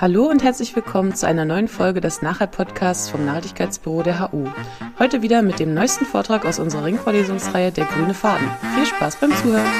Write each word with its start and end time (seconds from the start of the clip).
Hallo 0.00 0.24
und 0.24 0.42
herzlich 0.42 0.74
willkommen 0.74 1.14
zu 1.14 1.26
einer 1.26 1.44
neuen 1.44 1.68
Folge 1.68 2.00
des 2.00 2.22
Nachher-Podcasts 2.22 3.08
vom 3.08 3.24
Nachhaltigkeitsbüro 3.24 4.02
der 4.02 4.32
HU. 4.32 4.46
Heute 4.98 5.22
wieder 5.22 5.42
mit 5.42 5.60
dem 5.60 5.74
neuesten 5.74 6.06
Vortrag 6.06 6.44
aus 6.44 6.58
unserer 6.58 6.84
Ringvorlesungsreihe 6.86 7.70
Der 7.70 7.84
grüne 7.84 8.14
Faden. 8.14 8.48
Viel 8.74 8.86
Spaß 8.86 9.16
beim 9.20 9.30
Zuhören! 9.36 9.70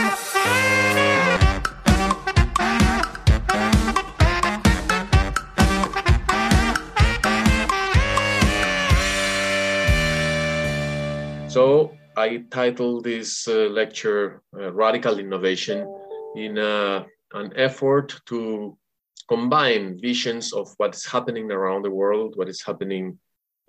So 11.49 11.93
I 12.17 12.45
titled 12.51 13.03
this 13.03 13.49
uh, 13.49 13.69
lecture 13.69 14.43
uh, 14.55 14.71
Radical 14.73 15.19
Innovation 15.19 15.87
in 16.37 16.59
uh, 16.59 17.05
an 17.33 17.53
effort 17.53 18.21
to 18.27 18.77
combine 19.29 19.99
visions 20.01 20.53
of 20.53 20.73
what's 20.77 21.07
happening 21.07 21.51
around 21.51 21.83
the 21.83 21.91
world, 21.91 22.35
what 22.37 22.49
is 22.49 22.63
happening 22.63 23.19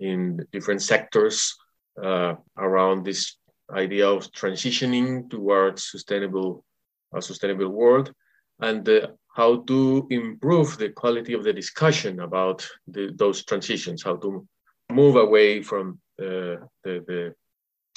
in 0.00 0.44
different 0.52 0.82
sectors 0.82 1.54
uh, 2.02 2.34
around 2.58 3.04
this 3.04 3.36
idea 3.70 4.08
of 4.08 4.30
transitioning 4.32 5.30
towards 5.30 5.90
sustainable, 5.90 6.64
a 7.14 7.22
sustainable 7.22 7.68
world, 7.68 8.12
and 8.60 8.88
uh, 8.88 9.08
how 9.34 9.62
to 9.62 10.06
improve 10.10 10.78
the 10.78 10.90
quality 10.90 11.32
of 11.32 11.44
the 11.44 11.52
discussion 11.52 12.20
about 12.20 12.66
the, 12.86 13.12
those 13.16 13.44
transitions, 13.44 14.02
how 14.02 14.16
to 14.16 14.46
move 14.90 15.16
away 15.16 15.62
from 15.62 15.98
uh, 16.20 16.56
the, 16.84 17.02
the 17.06 17.34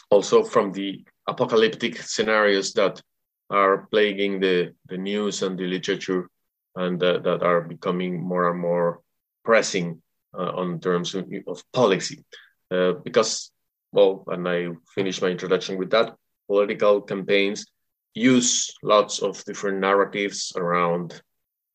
also 0.09 0.43
from 0.43 0.71
the 0.71 1.03
apocalyptic 1.27 2.01
scenarios 2.01 2.73
that 2.73 3.01
are 3.49 3.87
plaguing 3.91 4.39
the, 4.39 4.73
the 4.87 4.97
news 4.97 5.43
and 5.43 5.57
the 5.57 5.65
literature 5.65 6.29
and 6.77 7.01
uh, 7.03 7.19
that 7.19 7.43
are 7.43 7.61
becoming 7.61 8.21
more 8.21 8.49
and 8.49 8.59
more 8.59 9.01
pressing 9.43 10.01
uh, 10.37 10.51
on 10.51 10.79
terms 10.79 11.15
of, 11.15 11.25
of 11.47 11.63
policy. 11.73 12.23
Uh, 12.69 12.93
because, 13.03 13.51
well, 13.91 14.23
and 14.27 14.47
I 14.47 14.67
finish 14.93 15.21
my 15.21 15.29
introduction 15.29 15.77
with 15.77 15.89
that, 15.91 16.15
political 16.47 17.01
campaigns 17.01 17.65
use 18.13 18.71
lots 18.83 19.19
of 19.19 19.43
different 19.45 19.79
narratives 19.79 20.51
around 20.55 21.21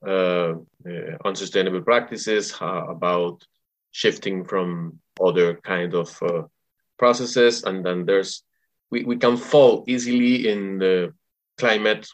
uh, 0.06 0.54
uh, 0.86 1.16
unsustainable 1.24 1.82
practices, 1.82 2.54
about 2.60 3.44
shifting 3.92 4.44
from 4.44 4.98
other 5.20 5.54
kind 5.54 5.94
of 5.94 6.10
uh, 6.22 6.42
processes, 6.98 7.62
and 7.62 7.84
then 7.84 8.04
there's 8.04 8.42
we, 8.90 9.04
we 9.04 9.16
can 9.16 9.36
fall 9.36 9.84
easily 9.86 10.48
in 10.48 10.78
the 10.78 11.14
climate 11.56 12.08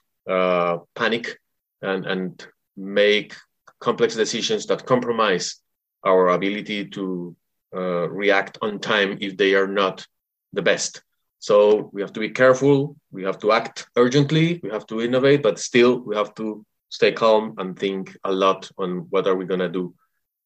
panic 0.95 1.39
and 1.81 2.07
and 2.07 2.47
make 2.79 3.35
complex 3.81 4.15
decisions 4.15 4.67
that 4.67 4.87
compromise 4.87 5.57
our 6.05 6.29
ability 6.29 6.87
to 6.87 7.37
uh, 7.75 8.09
react 8.09 8.59
on 8.63 8.79
time 8.79 9.19
if 9.21 9.37
they 9.37 9.55
are 9.55 9.67
not 9.67 10.07
the 10.53 10.63
best. 10.63 11.03
So 11.39 11.91
we 11.93 12.01
have 12.01 12.13
to 12.15 12.21
be 12.21 12.31
careful. 12.31 12.97
We 13.11 13.25
have 13.25 13.39
to 13.41 13.53
act 13.53 13.87
urgently. 13.97 14.61
We 14.63 14.71
have 14.71 14.87
to 14.87 15.01
innovate, 15.01 15.43
but 15.43 15.59
still 15.59 16.01
we 16.01 16.17
have 16.17 16.35
to 16.37 16.65
stay 16.89 17.13
calm 17.13 17.55
and 17.59 17.79
think 17.79 18.17
a 18.25 18.33
lot 18.33 18.71
on 18.79 19.07
what 19.11 19.27
are 19.27 19.37
we 19.37 19.45
going 19.45 19.61
to 19.61 19.69
do 19.69 19.95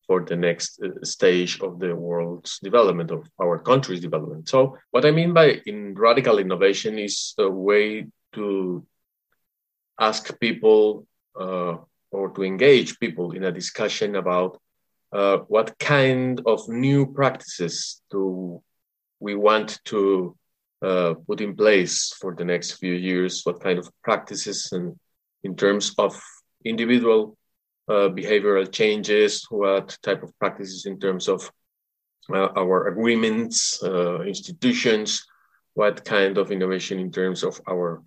for 0.06 0.24
the 0.24 0.36
next 0.36 0.80
uh, 0.82 0.88
stage 1.04 1.60
of 1.60 1.78
the 1.78 1.94
world's 1.94 2.58
development 2.58 3.10
of 3.10 3.26
our 3.40 3.58
country's 3.58 4.00
development. 4.00 4.48
So 4.48 4.76
what 4.90 5.06
I 5.06 5.12
mean 5.12 5.32
by 5.32 5.60
in 5.64 5.94
radical 5.94 6.38
innovation 6.38 6.98
is 6.98 7.34
a 7.38 7.48
way 7.48 8.06
to 8.34 8.84
ask 10.00 10.38
people 10.40 11.06
uh, 11.38 11.76
or 12.12 12.30
to 12.30 12.44
engage 12.44 12.98
people 13.00 13.32
in 13.32 13.44
a 13.44 13.52
discussion 13.52 14.16
about 14.16 14.60
uh, 15.12 15.38
what 15.48 15.78
kind 15.78 16.40
of 16.46 16.68
new 16.68 17.12
practices 17.12 18.00
do 18.10 18.62
we 19.20 19.34
want 19.34 19.80
to 19.84 20.36
uh, 20.82 21.14
put 21.26 21.40
in 21.40 21.54
place 21.56 22.12
for 22.20 22.34
the 22.34 22.44
next 22.44 22.72
few 22.72 22.94
years, 22.94 23.42
what 23.44 23.60
kind 23.60 23.78
of 23.78 23.90
practices 24.02 24.70
and 24.72 24.96
in 25.44 25.56
terms 25.56 25.94
of 25.98 26.20
individual 26.64 27.36
uh, 27.88 28.08
behavioral 28.08 28.70
changes, 28.70 29.44
what 29.50 29.96
type 30.02 30.22
of 30.22 30.36
practices 30.38 30.86
in 30.86 30.98
terms 30.98 31.28
of 31.28 31.50
uh, 32.32 32.48
our 32.56 32.88
agreements, 32.88 33.82
uh, 33.82 34.20
institutions, 34.22 35.24
what 35.74 36.04
kind 36.04 36.38
of 36.38 36.52
innovation 36.52 36.98
in 36.98 37.10
terms 37.10 37.42
of 37.42 37.60
our 37.68 38.02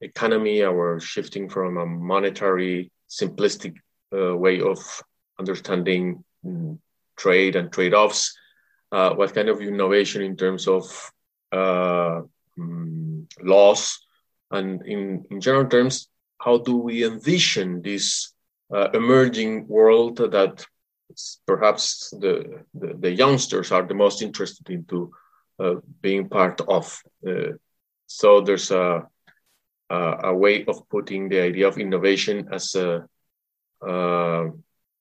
economy, 0.00 0.62
our 0.62 0.98
shifting 1.00 1.48
from 1.48 1.76
a 1.76 1.86
monetary 1.86 2.90
simplistic 3.08 3.76
uh, 4.12 4.36
way 4.36 4.60
of 4.60 4.78
understanding 5.38 6.24
mm, 6.44 6.78
trade 7.16 7.56
and 7.56 7.72
trade-offs. 7.72 8.36
Uh, 8.90 9.14
what 9.14 9.34
kind 9.34 9.48
of 9.48 9.60
innovation 9.60 10.22
in 10.22 10.36
terms 10.36 10.66
of 10.66 11.12
uh, 11.52 12.22
mm, 12.58 13.26
laws, 13.42 13.98
and 14.50 14.86
in, 14.86 15.24
in 15.30 15.40
general 15.40 15.68
terms, 15.68 16.08
how 16.38 16.58
do 16.58 16.76
we 16.76 17.04
envision 17.04 17.82
this 17.82 18.32
uh, 18.74 18.88
emerging 18.94 19.66
world 19.68 20.16
that 20.16 20.64
perhaps 21.46 22.10
the, 22.20 22.64
the, 22.74 22.94
the, 22.98 23.10
youngsters 23.10 23.72
are 23.72 23.82
the 23.82 23.94
most 23.94 24.22
interested 24.22 24.70
into 24.70 25.12
uh, 25.58 25.74
being 26.00 26.28
part 26.28 26.60
of? 26.68 27.00
Uh, 27.26 27.52
so 28.06 28.40
there's 28.40 28.70
a 28.70 29.06
uh, 29.90 30.16
a 30.24 30.34
way 30.34 30.64
of 30.66 30.88
putting 30.88 31.28
the 31.28 31.40
idea 31.40 31.66
of 31.66 31.78
innovation 31.78 32.48
as 32.52 32.74
a, 32.74 33.06
uh, 33.86 34.44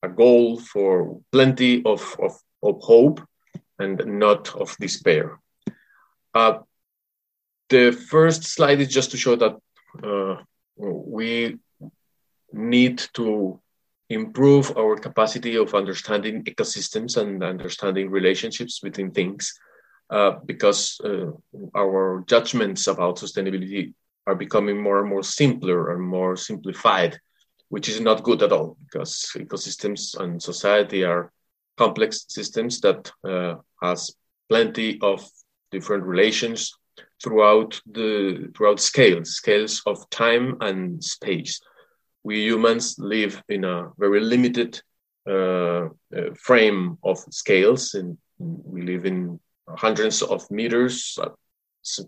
a 0.03 0.09
goal 0.09 0.59
for 0.59 1.19
plenty 1.31 1.83
of, 1.85 2.15
of, 2.21 2.37
of, 2.63 2.81
hope 2.81 3.21
and 3.79 4.03
not 4.05 4.55
of 4.55 4.75
despair. 4.79 5.39
Uh, 6.33 6.59
the 7.69 7.91
first 7.91 8.43
slide 8.43 8.79
is 8.79 8.87
just 8.87 9.11
to 9.11 9.17
show 9.17 9.35
that 9.35 9.55
uh, 10.03 10.41
we 10.77 11.57
need 12.53 13.03
to 13.13 13.59
improve 14.09 14.75
our 14.77 14.95
capacity 14.95 15.57
of 15.57 15.75
understanding 15.75 16.43
ecosystems 16.45 17.17
and 17.17 17.43
understanding 17.43 18.09
relationships 18.09 18.79
between 18.79 19.11
things 19.11 19.53
uh, 20.09 20.31
because 20.45 21.01
uh, 21.03 21.31
our 21.75 22.23
judgments 22.27 22.87
about 22.87 23.17
sustainability 23.17 23.93
are 24.27 24.35
becoming 24.35 24.79
more 24.79 24.99
and 24.99 25.09
more 25.09 25.23
simpler 25.23 25.93
and 25.93 26.01
more 26.01 26.35
simplified, 26.35 27.17
which 27.69 27.87
is 27.89 28.01
not 28.01 28.23
good 28.23 28.43
at 28.43 28.51
all 28.51 28.77
because 28.85 29.31
ecosystems 29.35 30.19
and 30.19 30.41
society 30.43 31.03
are 31.03 31.31
complex 31.77 32.25
systems 32.27 32.81
that 32.81 33.11
uh, 33.23 33.55
has 33.81 34.11
plenty 34.49 34.99
of 35.01 35.25
different 35.71 36.03
relations 36.03 36.73
throughout 37.23 37.79
the 37.91 38.51
throughout 38.55 38.79
scales 38.79 39.35
scales 39.35 39.81
of 39.85 40.09
time 40.09 40.57
and 40.61 41.03
space. 41.03 41.59
We 42.23 42.43
humans 42.43 42.95
live 42.99 43.41
in 43.47 43.63
a 43.63 43.89
very 43.97 44.19
limited 44.19 44.81
uh, 45.29 45.31
uh, 46.15 46.33
frame 46.35 46.97
of 47.03 47.17
scales 47.29 47.93
and 47.93 48.17
we 48.37 48.81
live 48.81 49.05
in 49.05 49.39
hundreds 49.69 50.21
of 50.21 50.49
meters 50.51 51.17
uh, 51.21 51.29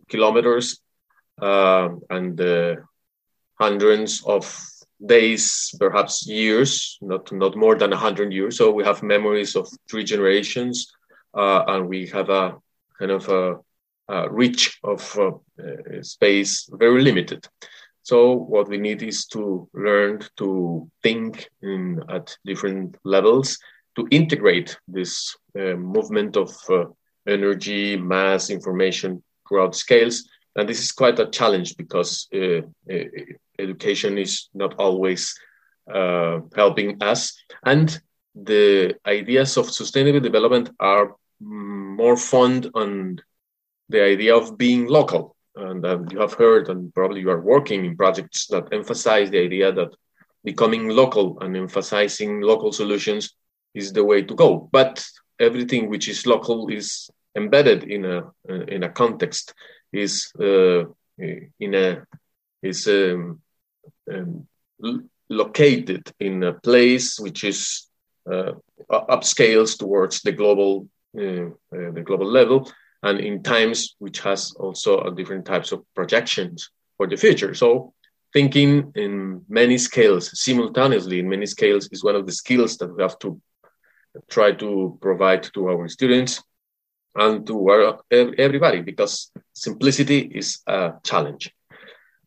kilometers 0.09 0.81
uh, 1.41 1.89
and 2.09 2.39
uh, 2.39 2.75
hundreds 3.59 4.23
of 4.25 4.43
days, 5.05 5.73
perhaps 5.79 6.27
years, 6.27 6.97
not 7.01 7.31
not 7.31 7.55
more 7.55 7.75
than 7.75 7.91
hundred 7.91 8.33
years. 8.33 8.57
So 8.57 8.71
we 8.71 8.83
have 8.83 9.03
memories 9.03 9.55
of 9.55 9.67
three 9.89 10.03
generations, 10.03 10.91
uh, 11.33 11.63
and 11.67 11.87
we 11.87 12.07
have 12.07 12.29
a 12.29 12.57
kind 12.97 13.11
of 13.11 13.29
a, 13.29 13.55
a 14.07 14.29
reach 14.29 14.79
of 14.83 15.17
uh, 15.17 15.31
space 16.01 16.69
very 16.71 17.01
limited. 17.01 17.47
So 18.03 18.33
what 18.33 18.67
we 18.67 18.77
need 18.77 19.03
is 19.03 19.25
to 19.27 19.69
learn 19.73 20.21
to 20.37 20.89
think 21.03 21.49
in, 21.61 22.01
at 22.09 22.35
different 22.43 22.95
levels 23.03 23.57
to 23.95 24.07
integrate 24.09 24.77
this 24.87 25.35
uh, 25.55 25.75
movement 25.75 26.35
of 26.37 26.51
uh, 26.69 26.85
energy, 27.27 27.97
mass, 27.97 28.49
information 28.49 29.21
throughout 29.47 29.75
scales 29.75 30.23
and 30.55 30.67
this 30.67 30.81
is 30.81 30.91
quite 30.91 31.19
a 31.19 31.29
challenge 31.29 31.77
because 31.77 32.27
uh, 32.33 32.61
uh, 32.91 33.03
education 33.57 34.17
is 34.17 34.49
not 34.53 34.75
always 34.79 35.37
uh, 35.93 36.39
helping 36.55 37.01
us. 37.01 37.33
And 37.63 37.99
the 38.35 38.95
ideas 39.05 39.57
of 39.57 39.69
sustainable 39.69 40.19
development 40.19 40.69
are 40.79 41.15
more 41.39 42.17
fond 42.17 42.69
on 42.73 43.19
the 43.89 44.03
idea 44.03 44.35
of 44.35 44.57
being 44.57 44.87
local. 44.87 45.35
And 45.55 45.85
um, 45.85 46.07
you 46.11 46.19
have 46.19 46.33
heard, 46.33 46.69
and 46.69 46.93
probably 46.93 47.21
you 47.21 47.31
are 47.31 47.41
working 47.41 47.85
in 47.85 47.97
projects 47.97 48.47
that 48.47 48.71
emphasize 48.71 49.29
the 49.29 49.39
idea 49.39 49.71
that 49.73 49.95
becoming 50.43 50.87
local 50.89 51.39
and 51.41 51.55
emphasizing 51.57 52.41
local 52.41 52.71
solutions 52.71 53.33
is 53.73 53.91
the 53.91 54.03
way 54.03 54.21
to 54.21 54.35
go. 54.35 54.69
But 54.71 55.05
everything 55.39 55.89
which 55.89 56.07
is 56.07 56.25
local 56.25 56.69
is 56.69 57.09
embedded 57.35 57.83
in 57.83 58.05
a 58.05 58.31
in 58.67 58.83
a 58.83 58.89
context 58.89 59.53
is 59.91 60.31
uh, 60.39 60.85
in 61.17 61.73
a 61.73 62.05
is 62.61 62.87
um, 62.87 63.41
um, 64.11 64.47
located 65.29 66.11
in 66.19 66.43
a 66.43 66.53
place 66.53 67.19
which 67.19 67.43
is 67.43 67.87
uh, 68.31 68.53
upscales 68.89 69.77
towards 69.77 70.21
the 70.21 70.31
global 70.31 70.87
uh, 71.17 71.47
uh, 71.75 71.91
the 71.93 72.03
global 72.05 72.27
level, 72.27 72.71
and 73.03 73.19
in 73.19 73.43
times 73.43 73.95
which 73.99 74.19
has 74.19 74.51
also 74.53 75.09
different 75.11 75.45
types 75.45 75.71
of 75.71 75.83
projections 75.95 76.69
for 76.97 77.07
the 77.07 77.17
future. 77.17 77.53
So 77.53 77.93
thinking 78.33 78.91
in 78.95 79.43
many 79.49 79.77
scales 79.77 80.39
simultaneously 80.39 81.19
in 81.19 81.29
many 81.29 81.45
scales 81.45 81.89
is 81.91 82.03
one 82.03 82.15
of 82.15 82.25
the 82.25 82.31
skills 82.31 82.77
that 82.77 82.95
we 82.95 83.01
have 83.01 83.17
to 83.19 83.41
try 84.29 84.51
to 84.51 84.97
provide 85.01 85.43
to 85.53 85.69
our 85.69 85.87
students 85.87 86.43
and 87.15 87.45
to 87.47 87.69
our, 87.69 87.99
everybody 88.11 88.81
because 88.81 89.31
simplicity 89.53 90.19
is 90.19 90.61
a 90.67 90.93
challenge 91.03 91.53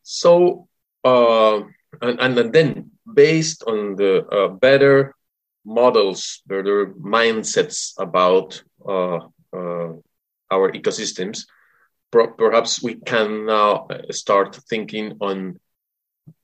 so 0.02 0.68
uh, 1.04 1.60
and, 2.00 2.38
and 2.38 2.52
then 2.52 2.90
based 3.14 3.62
on 3.66 3.96
the 3.96 4.26
uh, 4.26 4.48
better 4.48 5.14
models 5.64 6.42
better 6.46 6.86
mindsets 6.94 7.92
about 7.98 8.62
uh, 8.86 9.18
uh 9.56 9.92
our 10.50 10.70
ecosystems 10.72 11.46
perhaps 12.10 12.82
we 12.82 12.96
can 12.96 13.46
now 13.46 13.88
start 14.10 14.56
thinking 14.68 15.16
on 15.20 15.58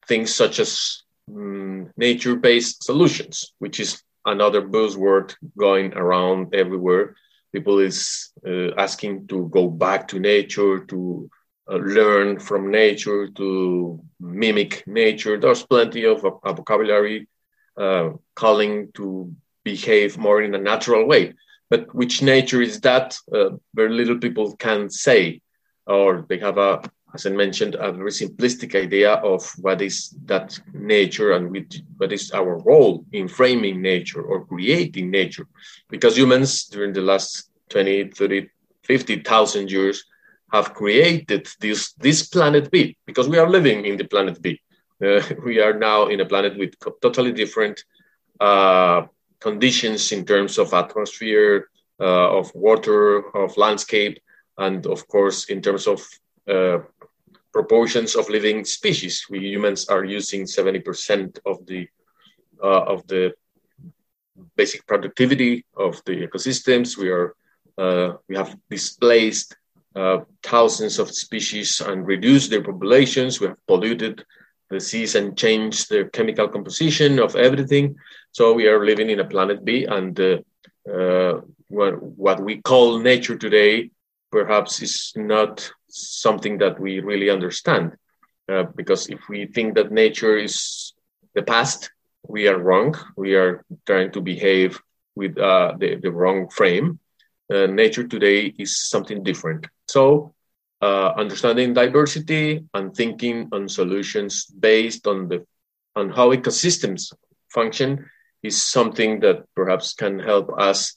things 0.08 0.34
such 0.34 0.58
as 0.58 1.02
um, 1.30 1.90
nature-based 1.96 2.82
solutions, 2.82 3.52
which 3.58 3.78
is 3.78 4.02
another 4.24 4.62
buzzword 4.62 5.34
going 5.56 5.92
around 5.94 6.54
everywhere. 6.54 7.14
People 7.52 7.78
is 7.78 8.30
uh, 8.46 8.74
asking 8.76 9.26
to 9.28 9.48
go 9.48 9.68
back 9.68 10.08
to 10.08 10.18
nature, 10.18 10.80
to 10.84 11.30
uh, 11.70 11.76
learn 11.76 12.38
from 12.38 12.70
nature, 12.70 13.28
to 13.28 14.00
mimic 14.20 14.86
nature. 14.86 15.38
There's 15.38 15.62
plenty 15.62 16.04
of 16.04 16.24
a, 16.24 16.52
vocabulary 16.52 17.28
uh, 17.76 18.10
calling 18.34 18.90
to 18.94 19.34
behave 19.64 20.18
more 20.18 20.42
in 20.42 20.54
a 20.54 20.58
natural 20.58 21.06
way. 21.06 21.34
But 21.70 21.94
which 21.94 22.22
nature 22.22 22.62
is 22.62 22.80
that? 22.80 23.16
Uh, 23.32 23.50
very 23.74 23.90
little 23.90 24.18
people 24.18 24.56
can 24.56 24.88
say, 24.90 25.40
or 25.86 26.24
they 26.28 26.38
have 26.38 26.58
a 26.58 26.82
as 27.14 27.26
I 27.26 27.30
mentioned, 27.30 27.74
a 27.74 27.90
very 27.92 28.10
simplistic 28.10 28.74
idea 28.74 29.14
of 29.14 29.50
what 29.58 29.80
is 29.80 30.14
that 30.26 30.58
nature 30.74 31.32
and 31.32 31.50
what 31.96 32.12
is 32.12 32.30
our 32.32 32.58
role 32.58 33.04
in 33.12 33.28
framing 33.28 33.80
nature 33.80 34.22
or 34.22 34.44
creating 34.44 35.10
nature. 35.10 35.46
Because 35.88 36.18
humans, 36.18 36.64
during 36.64 36.92
the 36.92 37.00
last 37.00 37.50
20, 37.70 38.10
30, 38.10 38.48
50,000 38.82 39.70
years, 39.70 40.04
have 40.52 40.74
created 40.74 41.46
this, 41.60 41.92
this 41.94 42.26
planet 42.26 42.70
B 42.70 42.96
because 43.06 43.28
we 43.28 43.38
are 43.38 43.48
living 43.48 43.84
in 43.84 43.96
the 43.96 44.04
planet 44.04 44.40
B. 44.40 44.60
Uh, 45.02 45.20
we 45.44 45.60
are 45.60 45.74
now 45.74 46.08
in 46.08 46.20
a 46.20 46.26
planet 46.26 46.58
with 46.58 46.74
totally 47.00 47.32
different 47.32 47.82
uh, 48.40 49.02
conditions 49.40 50.12
in 50.12 50.24
terms 50.24 50.58
of 50.58 50.72
atmosphere, 50.74 51.68
uh, 52.00 52.38
of 52.38 52.50
water, 52.54 53.34
of 53.36 53.56
landscape, 53.56 54.18
and 54.58 54.86
of 54.86 55.06
course, 55.08 55.46
in 55.46 55.60
terms 55.62 55.86
of 55.86 56.06
proportions 57.52 58.14
of 58.16 58.28
living 58.28 58.64
species. 58.64 59.26
We 59.30 59.40
humans 59.40 59.88
are 59.88 60.04
using 60.04 60.44
70% 60.44 61.38
of 61.46 61.64
the 61.66 61.88
uh, 62.62 62.82
of 62.94 63.06
the 63.06 63.32
basic 64.56 64.86
productivity 64.86 65.64
of 65.76 66.02
the 66.06 66.26
ecosystems. 66.26 66.96
We 66.96 67.08
are 67.10 67.34
uh, 67.78 68.14
we 68.28 68.36
have 68.36 68.56
displaced 68.70 69.56
uh, 69.94 70.18
thousands 70.42 70.98
of 70.98 71.10
species 71.10 71.80
and 71.80 72.06
reduced 72.06 72.50
their 72.50 72.62
populations. 72.62 73.40
We 73.40 73.48
have 73.48 73.66
polluted 73.66 74.24
the 74.70 74.80
seas 74.80 75.14
and 75.14 75.36
changed 75.36 75.88
the 75.88 76.10
chemical 76.12 76.48
composition 76.48 77.18
of 77.18 77.36
everything. 77.36 77.96
So 78.32 78.52
we 78.52 78.66
are 78.68 78.84
living 78.84 79.10
in 79.10 79.20
a 79.20 79.24
planet 79.24 79.64
B, 79.64 79.84
and 79.84 80.18
uh, 80.20 80.38
uh, 80.92 81.40
what, 81.68 82.02
what 82.02 82.40
we 82.40 82.60
call 82.60 82.98
nature 82.98 83.36
today 83.36 83.90
perhaps 84.30 84.82
is 84.82 85.12
not 85.16 85.70
something 85.88 86.58
that 86.58 86.80
we 86.80 87.00
really 87.00 87.30
understand. 87.30 87.92
Uh, 88.50 88.64
because 88.76 89.08
if 89.08 89.20
we 89.28 89.46
think 89.46 89.74
that 89.74 89.92
nature 89.92 90.36
is 90.36 90.94
the 91.34 91.42
past, 91.42 91.90
we 92.26 92.48
are 92.48 92.58
wrong. 92.58 92.94
We 93.16 93.34
are 93.34 93.64
trying 93.86 94.12
to 94.12 94.20
behave 94.20 94.80
with 95.14 95.38
uh, 95.38 95.74
the, 95.78 95.96
the 95.96 96.10
wrong 96.10 96.48
frame. 96.48 96.98
Uh, 97.52 97.66
nature 97.66 98.06
today 98.06 98.54
is 98.58 98.78
something 98.88 99.22
different. 99.22 99.66
So, 99.88 100.34
uh, 100.80 101.12
understanding 101.16 101.74
diversity 101.74 102.64
and 102.74 102.94
thinking 102.94 103.48
on 103.52 103.68
solutions 103.68 104.46
based 104.46 105.06
on 105.06 105.28
the 105.28 105.44
on 105.96 106.10
how 106.10 106.30
ecosystems 106.32 107.12
function 107.50 108.08
is 108.42 108.62
something 108.62 109.20
that 109.20 109.44
perhaps 109.56 109.94
can 109.94 110.18
help 110.20 110.52
us 110.58 110.96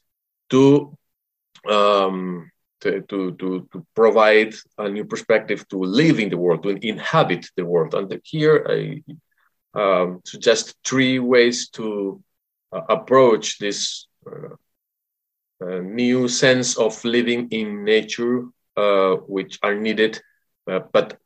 to 0.50 0.96
um, 1.68 2.51
to, 2.82 3.02
to, 3.02 3.32
to, 3.72 3.86
provide 3.96 4.54
a 4.78 4.90
new 4.90 5.06
perspective 5.06 5.68
to 5.70 5.78
live 5.78 6.20
in 6.20 6.30
the 6.30 6.38
world, 6.38 6.64
to 6.64 6.70
inhabit 6.86 7.46
the 7.56 7.66
world. 7.66 7.94
And 7.94 8.20
here 8.24 8.66
I 8.68 9.04
um, 9.74 10.22
suggest 10.26 10.76
three 10.84 11.20
ways 11.20 11.70
to 11.70 12.22
uh, 12.72 12.82
approach 12.90 13.60
this 13.60 14.08
uh, 14.28 14.56
uh, 15.64 15.80
new 15.80 16.28
sense 16.28 16.78
of 16.78 17.04
living 17.06 17.50
in 17.50 17.84
nature, 17.84 18.46
uh, 18.76 19.16
which 19.28 19.60
are 19.62 19.76
needed. 19.76 20.22
Uh, 20.70 20.80
but 20.92 21.18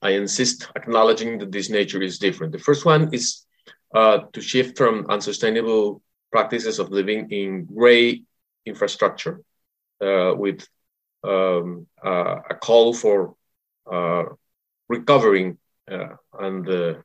I 0.00 0.10
insist 0.10 0.68
acknowledging 0.74 1.38
that 1.38 1.52
this 1.52 1.70
nature 1.70 2.02
is 2.02 2.18
different. 2.18 2.52
The 2.52 2.58
first 2.58 2.84
one 2.84 3.12
is 3.12 3.44
uh, 3.94 4.20
to 4.32 4.40
shift 4.40 4.78
from 4.78 5.06
unsustainable 5.08 6.02
practices 6.32 6.78
of 6.78 6.90
living 6.90 7.30
in 7.30 7.66
gray 7.66 8.22
infrastructure 8.64 9.42
with 10.00 10.66
um, 11.24 11.86
uh, 12.04 12.36
a 12.50 12.54
call 12.54 12.92
for 12.92 13.34
uh, 13.90 14.24
recovering 14.88 15.58
uh, 15.90 16.16
and 16.38 16.96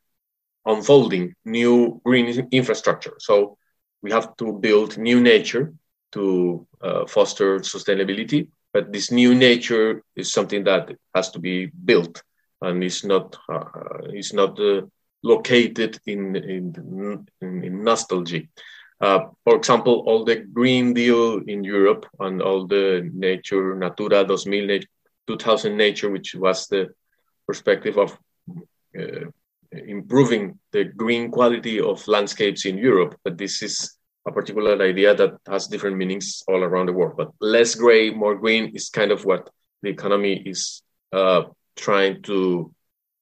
unfolding 0.66 1.34
new 1.44 2.00
green 2.04 2.48
infrastructure. 2.52 3.14
So 3.18 3.56
we 4.02 4.10
have 4.10 4.36
to 4.36 4.52
build 4.52 4.98
new 4.98 5.20
nature 5.20 5.72
to 6.12 6.66
foster 7.08 7.58
sustainability, 7.58 8.48
but 8.72 8.92
this 8.92 9.10
new 9.10 9.34
nature 9.34 10.02
is 10.16 10.32
something 10.32 10.64
that 10.64 10.90
has 11.14 11.30
to 11.30 11.38
be 11.38 11.66
built 11.66 12.22
and 12.62 12.82
is 12.84 13.04
not 13.04 13.36
is 14.12 14.32
not 14.32 14.58
located 15.22 15.98
in 16.06 16.36
in, 16.36 17.26
in, 17.40 17.64
in 17.64 17.84
nostalgia. 17.84 18.42
Uh, 19.00 19.20
for 19.44 19.56
example, 19.56 20.02
all 20.06 20.24
the 20.24 20.36
Green 20.36 20.92
Deal 20.92 21.38
in 21.46 21.62
Europe 21.62 22.06
and 22.18 22.42
all 22.42 22.66
the 22.66 23.08
nature, 23.14 23.74
Natura 23.76 24.26
2000, 24.26 24.86
2000 25.26 25.76
nature, 25.76 26.10
which 26.10 26.34
was 26.34 26.66
the 26.66 26.88
perspective 27.46 27.96
of 27.96 28.18
uh, 28.98 29.26
improving 29.72 30.58
the 30.72 30.84
green 30.84 31.30
quality 31.30 31.80
of 31.80 32.06
landscapes 32.08 32.64
in 32.64 32.76
Europe. 32.78 33.16
But 33.22 33.38
this 33.38 33.62
is 33.62 33.98
a 34.26 34.32
particular 34.32 34.80
idea 34.82 35.14
that 35.14 35.38
has 35.46 35.68
different 35.68 35.96
meanings 35.96 36.42
all 36.48 36.64
around 36.64 36.86
the 36.86 36.92
world. 36.92 37.16
But 37.16 37.32
less 37.40 37.74
gray, 37.74 38.10
more 38.10 38.34
green 38.34 38.74
is 38.74 38.88
kind 38.88 39.12
of 39.12 39.24
what 39.24 39.48
the 39.82 39.90
economy 39.90 40.42
is 40.44 40.82
uh, 41.12 41.42
trying 41.76 42.22
to 42.22 42.74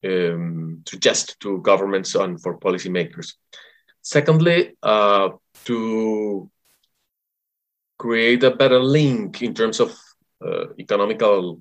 um, 0.04 0.82
suggest 0.86 1.38
to 1.40 1.60
governments 1.60 2.14
and 2.14 2.40
for 2.40 2.58
policymakers. 2.58 3.34
Secondly, 4.06 4.76
uh, 4.84 5.30
to 5.64 6.48
create 7.98 8.44
a 8.44 8.52
better 8.52 8.78
link 8.78 9.42
in 9.42 9.52
terms 9.52 9.80
of 9.80 9.98
uh, 10.40 10.66
economical 10.78 11.60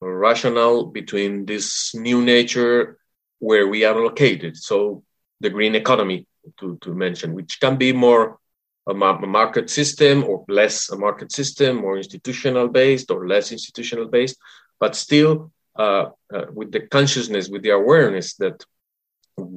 rationale 0.00 0.84
between 0.86 1.46
this 1.46 1.92
new 1.96 2.22
nature 2.22 2.96
where 3.40 3.66
we 3.66 3.84
are 3.84 4.00
located. 4.00 4.56
So 4.56 5.02
the 5.40 5.50
green 5.50 5.74
economy, 5.74 6.28
to, 6.60 6.78
to 6.82 6.94
mention, 6.94 7.34
which 7.34 7.58
can 7.58 7.76
be 7.76 7.92
more 7.92 8.38
a, 8.86 8.94
market 8.94 9.68
system 9.68 10.22
or 10.22 10.44
less 10.46 10.90
a 10.90 10.96
market 10.96 11.32
system, 11.32 11.78
more 11.78 11.96
institutional 11.96 12.68
based 12.68 13.10
or 13.10 13.26
less 13.26 13.50
institutional 13.50 14.06
based, 14.06 14.36
but 14.78 14.94
still 14.94 15.50
uh, 15.76 16.10
uh, 16.32 16.44
with 16.52 16.70
the 16.70 16.82
consciousness, 16.82 17.48
with 17.48 17.62
the 17.62 17.70
awareness 17.70 18.36
that 18.36 18.64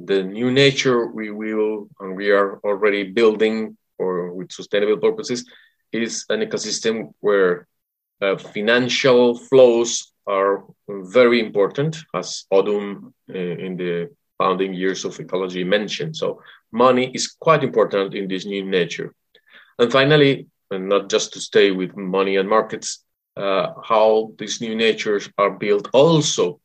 the 0.04 0.22
new 0.22 0.50
nature 0.50 1.06
we 1.06 1.30
will 1.30 1.88
and 2.00 2.16
we 2.16 2.30
are 2.30 2.58
already 2.60 3.04
building 3.04 3.76
or 3.98 4.32
with 4.32 4.52
sustainable 4.52 4.98
purposes 4.98 5.48
is 5.92 6.24
an 6.28 6.40
ecosystem 6.40 7.12
where 7.20 7.66
uh, 8.20 8.36
financial 8.36 9.36
flows 9.36 10.12
are 10.26 10.64
very 10.88 11.40
important, 11.40 11.98
as 12.14 12.44
Odum 12.52 13.12
uh, 13.30 13.34
in 13.34 13.76
the 13.76 14.10
founding 14.38 14.74
years 14.74 15.04
of 15.04 15.18
ecology 15.20 15.64
mentioned. 15.64 16.16
So 16.16 16.42
money 16.72 17.10
is 17.14 17.28
quite 17.28 17.62
important 17.62 18.14
in 18.14 18.28
this 18.28 18.44
new 18.44 18.64
nature. 18.64 19.14
And 19.78 19.92
finally, 19.92 20.46
and 20.70 20.88
not 20.88 21.10
just 21.10 21.32
to 21.34 21.40
stay 21.40 21.70
with 21.70 21.96
money 21.96 22.36
and 22.36 22.48
markets, 22.48 23.04
uh, 23.36 23.68
how 23.82 24.32
these 24.38 24.60
new 24.60 24.74
natures 24.74 25.28
are 25.38 25.50
built 25.50 25.88
also 25.92 26.60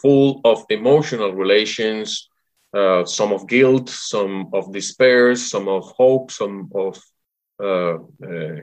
full 0.00 0.40
of 0.44 0.64
emotional 0.70 1.32
relations, 1.32 2.28
uh, 2.74 3.04
some 3.04 3.32
of 3.32 3.46
guilt, 3.46 3.88
some 3.88 4.50
of 4.52 4.72
despair, 4.72 5.34
some 5.34 5.68
of 5.68 5.84
hope, 5.96 6.30
some 6.30 6.70
of 6.74 7.00
uh, 7.58 7.96
uh, 8.24 8.60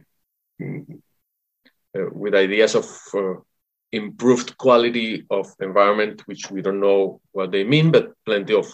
uh 1.96 2.10
with 2.12 2.36
ideas 2.36 2.75
of 2.75 2.86
uh, 3.13 3.34
improved 3.92 4.58
quality 4.58 5.25
of 5.30 5.54
environment, 5.60 6.22
which 6.25 6.50
we 6.52 6.62
don't 6.62 6.80
know 6.80 7.22
what 7.32 7.52
they 7.52 7.63
mean, 7.63 7.92
but 7.92 8.13
plenty 8.25 8.54
of 8.54 8.68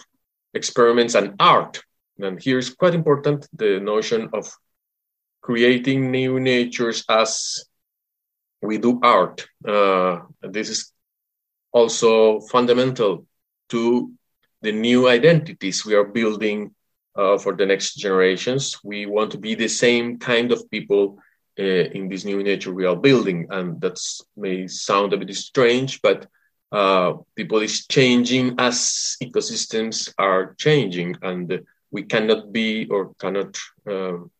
experiments 0.54 1.14
and 1.14 1.34
art. 1.38 1.82
And 2.18 2.42
here's 2.42 2.74
quite 2.74 2.94
important 2.94 3.46
the 3.52 3.80
notion 3.80 4.30
of 4.32 4.50
creating 5.42 6.10
new 6.10 6.40
natures 6.40 7.04
as 7.08 7.64
we 8.62 8.78
do 8.78 9.00
art. 9.02 9.46
Uh, 9.66 10.20
this 10.42 10.68
is 10.68 10.92
also 11.72 12.40
fundamental 12.40 13.26
to 13.68 14.12
the 14.62 14.72
new 14.72 15.08
identities 15.08 15.84
we 15.84 15.94
are 15.94 16.04
building 16.04 16.74
uh, 17.16 17.38
for 17.38 17.54
the 17.54 17.66
next 17.66 17.94
generations. 17.94 18.78
We 18.84 19.06
want 19.06 19.32
to 19.32 19.38
be 19.38 19.54
the 19.54 19.68
same 19.68 20.18
kind 20.18 20.52
of 20.52 20.70
people 20.70 21.18
uh, 21.58 21.62
in 21.62 22.08
this 22.08 22.24
new 22.24 22.42
nature 22.42 22.72
we 22.72 22.86
are 22.86 22.96
building, 22.96 23.46
and 23.50 23.80
that 23.80 23.98
may 24.36 24.66
sound 24.66 25.12
a 25.12 25.16
bit 25.16 25.34
strange, 25.34 26.00
but 26.02 26.26
uh, 26.72 27.14
people 27.34 27.58
is 27.58 27.86
changing 27.86 28.54
as 28.58 29.16
ecosystems 29.22 30.12
are 30.18 30.54
changing, 30.58 31.16
and 31.22 31.60
we 31.90 32.04
cannot 32.04 32.52
be 32.52 32.86
or 32.88 33.12
cannot 33.18 33.58
um, 33.88 34.30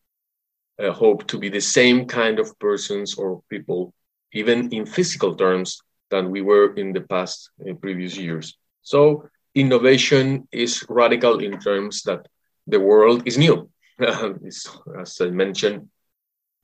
uh, 0.80 0.92
hope 0.92 1.26
to 1.26 1.38
be 1.38 1.48
the 1.48 1.60
same 1.60 2.06
kind 2.06 2.38
of 2.38 2.58
persons 2.58 3.14
or 3.14 3.42
people, 3.50 3.92
even 4.32 4.70
in 4.72 4.86
physical 4.86 5.34
terms, 5.34 5.82
than 6.10 6.30
we 6.30 6.42
were 6.42 6.74
in 6.74 6.92
the 6.92 7.00
past 7.00 7.50
in 7.64 7.76
previous 7.76 8.16
years. 8.16 8.56
So 8.82 9.28
innovation 9.54 10.48
is 10.52 10.84
radical 10.88 11.38
in 11.38 11.58
terms 11.58 12.02
that 12.02 12.26
the 12.66 12.80
world 12.80 13.22
is 13.26 13.38
new. 13.38 13.70
as 14.00 15.20
I 15.20 15.30
mentioned, 15.30 15.88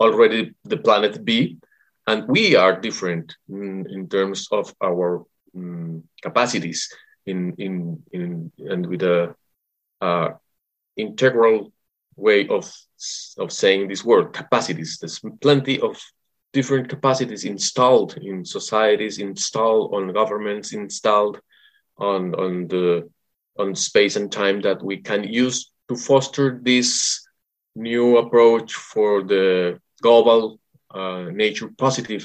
already 0.01 0.55
the 0.65 0.79
planet 0.79 1.25
B, 1.25 1.59
and 2.07 2.27
we 2.29 2.57
are 2.57 2.81
different 2.81 3.35
in, 3.49 3.87
in 3.91 4.09
terms 4.09 4.49
of 4.53 4.75
our 4.83 5.25
um, 5.55 6.05
capacities 6.23 6.89
in, 7.27 7.55
in, 7.59 8.03
in, 8.13 8.53
and 8.59 8.87
with 8.87 9.03
a 9.03 9.35
uh, 10.01 10.29
integral 10.97 11.73
way 12.17 12.49
of, 12.49 12.73
of 13.39 13.53
saying 13.53 13.89
this 13.89 14.05
word, 14.05 14.33
capacities. 14.33 14.99
There's 15.01 15.21
plenty 15.41 15.81
of 15.81 16.01
different 16.59 16.89
capacities 16.89 17.45
installed 17.45 18.17
in 18.17 18.37
societies, 18.59 19.19
installed 19.19 19.93
on 19.95 20.15
governments, 20.21 20.73
installed 20.73 21.37
on, 21.99 22.35
on 22.35 22.67
the 22.69 22.89
on 23.59 23.75
space 23.75 24.17
and 24.17 24.33
time 24.33 24.59
that 24.63 24.83
we 24.83 24.97
can 25.11 25.23
use 25.45 25.71
to 25.89 25.95
foster 25.97 26.59
this 26.71 26.91
new 27.75 28.17
approach 28.17 28.73
for 28.73 29.23
the 29.23 29.79
global 30.01 30.59
uh, 30.95 31.25
nature 31.43 31.69
positive 31.77 32.25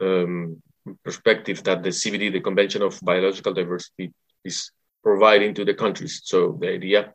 um, 0.00 0.62
perspective 1.04 1.62
that 1.64 1.82
the 1.82 1.90
CBD, 1.90 2.32
the 2.32 2.46
Convention 2.48 2.82
of 2.82 2.98
Biological 3.02 3.52
Diversity, 3.52 4.12
is 4.42 4.70
providing 5.02 5.52
to 5.54 5.64
the 5.66 5.74
countries. 5.74 6.22
So 6.24 6.56
the 6.60 6.68
idea 6.78 7.12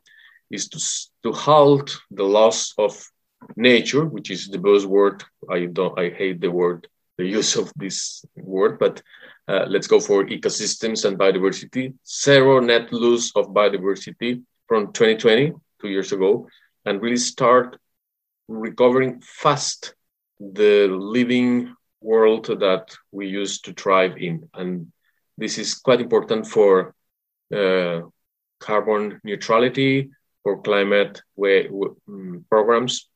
is 0.50 0.68
to, 0.68 0.78
to 1.24 1.32
halt 1.32 1.88
the 2.10 2.28
loss 2.38 2.72
of 2.78 2.92
nature, 3.56 4.04
which 4.04 4.30
is 4.30 4.48
the 4.48 4.58
buzzword. 4.58 5.22
I 5.50 5.66
don't, 5.66 5.98
I 5.98 6.10
hate 6.10 6.40
the 6.40 6.50
word, 6.50 6.88
the 7.18 7.26
use 7.26 7.56
of 7.56 7.72
this 7.76 8.24
word, 8.34 8.78
but 8.78 9.02
uh, 9.48 9.64
let's 9.68 9.86
go 9.86 10.00
for 10.00 10.24
ecosystems 10.26 11.04
and 11.04 11.18
biodiversity. 11.18 11.94
Zero 12.06 12.60
net 12.60 12.92
loss 12.92 13.32
of 13.36 13.48
biodiversity 13.48 14.42
from 14.66 14.92
2020, 14.92 15.52
two 15.80 15.88
years 15.88 16.12
ago, 16.12 16.48
and 16.84 17.00
really 17.00 17.16
start 17.16 17.78
recovering 18.48 19.20
fast 19.20 19.94
the 20.40 20.88
living 20.88 21.74
world 22.00 22.46
that 22.46 22.94
we 23.10 23.26
used 23.26 23.64
to 23.64 23.72
thrive 23.72 24.16
in. 24.18 24.48
And 24.54 24.92
this 25.38 25.58
is 25.58 25.74
quite 25.74 26.00
important 26.00 26.46
for 26.46 26.94
uh, 27.54 28.02
carbon 28.58 29.20
neutrality, 29.24 30.10
for 30.42 30.62
climate 30.62 31.22
way, 31.36 31.68
um, 31.68 32.44
programs, 32.48 33.08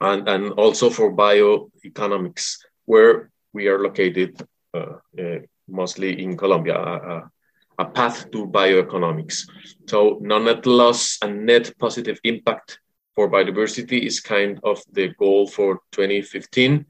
and, 0.00 0.28
and 0.28 0.52
also 0.52 0.90
for 0.90 1.12
bioeconomics, 1.12 2.58
where 2.84 3.30
we 3.52 3.68
are 3.68 3.78
located 3.78 4.40
uh, 4.74 4.96
uh, 5.18 5.38
mostly 5.68 6.22
in 6.22 6.36
Colombia, 6.36 6.76
a, 7.78 7.84
path 7.94 8.30
to 8.32 8.46
bioeconomics. 8.46 9.48
So 9.88 10.18
non-net 10.20 10.66
loss 10.66 11.18
and 11.22 11.46
net 11.46 11.72
positive 11.78 12.18
impact 12.24 12.80
for 13.14 13.30
biodiversity 13.30 14.02
is 14.02 14.20
kind 14.20 14.58
of 14.64 14.82
the 14.92 15.08
goal 15.18 15.46
for 15.46 15.80
2015. 15.92 16.84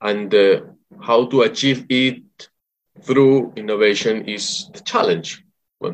And 0.00 0.34
uh, 0.34 0.60
how 1.00 1.26
to 1.26 1.42
achieve 1.42 1.86
it 1.88 2.48
through 3.02 3.52
innovation 3.56 4.28
is 4.28 4.70
the 4.74 4.80
challenge. 4.80 5.42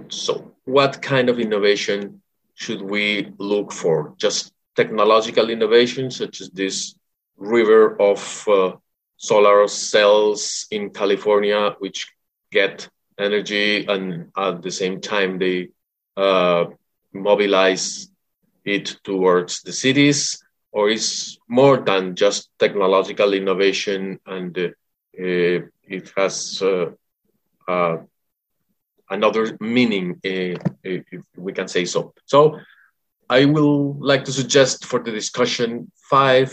So, 0.09 0.55
what 0.65 1.03
kind 1.03 1.29
of 1.29 1.39
innovation 1.39 2.23
should 2.55 2.83
we 2.83 3.33
look 3.39 3.73
for? 3.73 4.15
Just 4.17 4.52
technological 4.77 5.51
innovation, 5.51 6.11
such 6.11 6.41
as 6.41 6.51
this 6.51 6.95
river 7.37 8.01
of 8.01 8.49
uh, 8.49 8.73
solar 9.17 9.69
cells 9.69 10.67
in 10.71 10.91
California, 10.91 11.75
which 11.79 12.13
get 12.51 12.89
energy 13.19 13.87
and 13.87 14.31
at 14.37 14.63
the 14.63 14.71
same 14.71 15.01
time 15.01 15.39
they 15.39 15.69
uh, 16.17 16.65
mobilize 17.13 18.09
it 18.65 18.97
towards 19.05 19.63
the 19.63 19.73
cities, 19.73 20.43
or 20.73 20.89
is 20.89 21.39
more 21.49 21.79
than 21.79 22.15
just 22.15 22.51
technological 22.59 23.35
innovation 23.35 24.19
and 24.27 24.57
uh, 24.59 24.69
it 25.15 26.13
has 26.17 26.63
uh, 26.63 26.87
uh, 27.69 27.97
another 29.11 29.57
meaning, 29.61 30.13
uh, 30.25 30.57
if 30.83 31.05
we 31.37 31.53
can 31.53 31.69
say 31.69 31.85
so. 31.85 32.15
So 32.25 32.59
I 33.33 33.47
will 33.47 33.97
like 33.99 34.25
to 34.27 34.33
suggest 34.33 34.85
for 34.85 34.99
the 35.03 35.11
discussion 35.11 35.91
five 36.11 36.53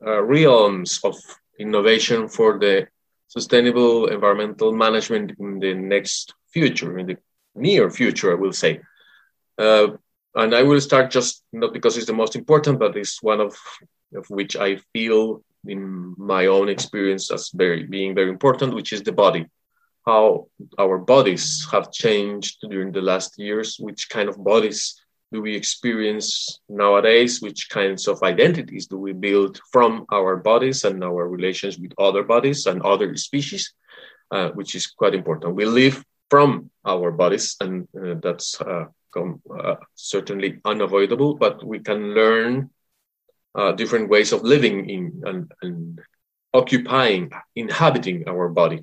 realms 0.00 0.98
of 1.04 1.14
innovation 1.60 2.26
for 2.26 2.58
the 2.58 2.88
sustainable 3.28 4.06
environmental 4.06 4.72
management 4.72 5.32
in 5.38 5.60
the 5.60 5.74
next 5.74 6.34
future, 6.52 6.98
in 6.98 7.06
the 7.06 7.16
near 7.54 7.90
future, 7.90 8.32
I 8.32 8.40
will 8.42 8.52
say. 8.52 8.80
Uh, 9.56 9.88
and 10.34 10.52
I 10.52 10.64
will 10.64 10.80
start 10.80 11.12
just 11.12 11.44
not 11.52 11.72
because 11.72 11.96
it's 11.96 12.10
the 12.10 12.20
most 12.22 12.34
important, 12.34 12.80
but 12.80 12.96
it's 12.96 13.22
one 13.22 13.40
of, 13.40 13.56
of 14.12 14.28
which 14.28 14.56
I 14.56 14.78
feel 14.92 15.44
in 15.64 16.12
my 16.18 16.46
own 16.46 16.68
experience 16.68 17.30
as 17.30 17.50
very 17.54 17.84
being 17.84 18.16
very 18.16 18.30
important, 18.30 18.74
which 18.74 18.92
is 18.92 19.02
the 19.02 19.12
body. 19.12 19.46
How 20.04 20.48
our 20.76 20.98
bodies 20.98 21.66
have 21.70 21.92
changed 21.92 22.56
during 22.68 22.90
the 22.90 23.06
last 23.10 23.38
years, 23.38 23.76
which 23.78 24.08
kind 24.08 24.28
of 24.28 24.42
bodies 24.42 25.00
do 25.32 25.42
we 25.42 25.56
experience 25.56 26.60
nowadays? 26.68 27.42
Which 27.42 27.68
kinds 27.68 28.08
of 28.08 28.22
identities 28.22 28.86
do 28.86 28.98
we 28.98 29.12
build 29.12 29.60
from 29.72 30.06
our 30.12 30.36
bodies 30.36 30.84
and 30.84 31.02
our 31.02 31.28
relations 31.28 31.78
with 31.78 31.92
other 31.98 32.22
bodies 32.22 32.66
and 32.66 32.82
other 32.82 33.16
species, 33.16 33.74
uh, 34.30 34.50
which 34.50 34.74
is 34.74 34.86
quite 34.86 35.14
important. 35.14 35.54
We 35.54 35.64
live 35.64 36.04
from 36.30 36.70
our 36.84 37.10
bodies, 37.10 37.56
and 37.60 37.88
uh, 37.94 38.14
that's 38.22 38.60
uh, 38.60 38.86
com- 39.12 39.42
uh, 39.50 39.76
certainly 39.94 40.60
unavoidable, 40.64 41.34
but 41.34 41.64
we 41.64 41.80
can 41.80 42.14
learn 42.14 42.70
uh, 43.54 43.72
different 43.72 44.08
ways 44.08 44.32
of 44.32 44.42
living 44.42 44.88
in 44.90 45.22
and, 45.24 45.52
and 45.62 46.00
occupying, 46.52 47.30
inhabiting 47.54 48.28
our 48.28 48.48
body. 48.48 48.80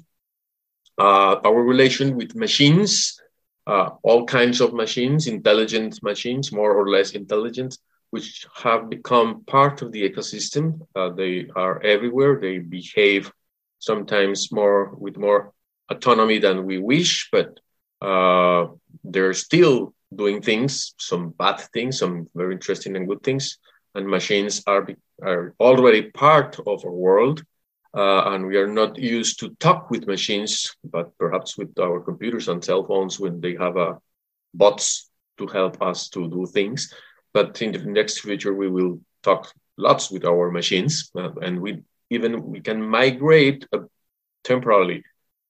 Uh, 0.97 1.39
our 1.43 1.61
relation 1.63 2.15
with 2.15 2.35
machines 2.35 3.19
uh, 3.67 3.89
all 4.03 4.25
kinds 4.25 4.61
of 4.61 4.73
machines, 4.73 5.27
intelligent 5.27 6.01
machines, 6.03 6.51
more 6.51 6.73
or 6.73 6.89
less 6.89 7.11
intelligent, 7.11 7.77
which 8.09 8.45
have 8.55 8.89
become 8.89 9.43
part 9.45 9.81
of 9.81 9.91
the 9.91 10.09
ecosystem. 10.09 10.85
Uh, 10.95 11.09
they 11.09 11.47
are 11.55 11.81
everywhere. 11.81 12.39
They 12.39 12.59
behave 12.59 13.31
sometimes 13.79 14.51
more 14.51 14.93
with 14.95 15.17
more 15.17 15.53
autonomy 15.89 16.39
than 16.39 16.65
we 16.65 16.77
wish, 16.77 17.29
but 17.31 17.59
uh, 18.01 18.67
they're 19.03 19.33
still 19.33 19.93
doing 20.15 20.41
things, 20.41 20.93
some 20.97 21.29
bad 21.29 21.59
things, 21.73 21.99
some 21.99 22.29
very 22.35 22.53
interesting 22.53 22.95
and 22.95 23.07
good 23.07 23.23
things. 23.23 23.57
And 23.95 24.07
machines 24.07 24.63
are, 24.67 24.87
are 25.21 25.53
already 25.59 26.03
part 26.11 26.59
of 26.65 26.85
our 26.85 26.91
world 26.91 27.43
uh, 27.95 28.23
and 28.33 28.47
we 28.47 28.57
are 28.57 28.67
not 28.67 28.97
used 28.97 29.39
to 29.39 29.49
talk 29.59 29.91
with 29.91 30.07
machines, 30.07 30.75
but 30.83 31.15
perhaps 31.17 31.57
with 31.57 31.77
our 31.79 31.99
computers 31.99 32.47
and 32.47 32.63
cell 32.63 32.83
phones 32.83 33.19
when 33.19 33.39
they 33.39 33.55
have 33.55 33.77
uh, 33.77 33.93
bots 34.53 35.09
to 35.37 35.47
help 35.47 35.81
us 35.81 36.09
to 36.09 36.29
do 36.29 36.45
things. 36.45 36.93
But 37.33 37.61
in 37.61 37.71
the 37.71 37.79
next 37.79 38.19
future, 38.19 38.53
we 38.53 38.69
will 38.69 38.99
talk 39.21 39.51
lots 39.77 40.11
with 40.11 40.25
our 40.25 40.51
machines, 40.51 41.11
uh, 41.15 41.31
and 41.41 41.61
we 41.61 41.81
even 42.09 42.43
we 42.43 42.61
can 42.61 42.81
migrate 42.81 43.65
uh, 43.73 43.79
temporarily 44.43 45.03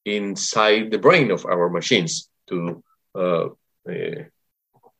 inside 0.05 0.91
the 0.91 0.99
brain 0.99 1.31
of 1.31 1.45
our 1.45 1.69
machines 1.69 2.29
to 2.47 2.83
uh, 3.15 3.47
uh, 3.89 4.23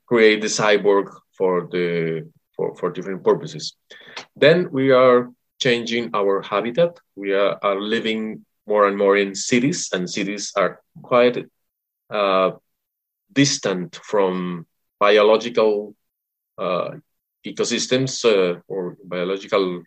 create 0.06 0.42
the 0.42 0.48
cyborg 0.48 1.14
for 1.38 1.68
the 1.72 2.30
for, 2.56 2.76
for 2.76 2.92
different 2.92 3.24
purposes. 3.24 3.76
Then 4.36 4.70
we 4.72 4.92
are 4.92 5.32
changing 5.65 6.12
our 6.13 6.41
habitat. 6.41 7.00
We 7.15 7.34
are, 7.34 7.58
are 7.62 7.79
living 7.79 8.46
more 8.67 8.88
and 8.88 8.98
more 8.98 9.15
in 9.17 9.36
cities, 9.36 9.89
and 9.93 10.10
cities 10.10 10.51
are 10.55 10.82
quite 11.01 11.38
uh, 12.10 12.51
distant 13.32 14.00
from 14.12 14.65
biological 15.00 15.96
uh, 16.58 16.91
ecosystems 17.46 18.13
uh, 18.25 18.60
or 18.67 18.98
biological 19.03 19.84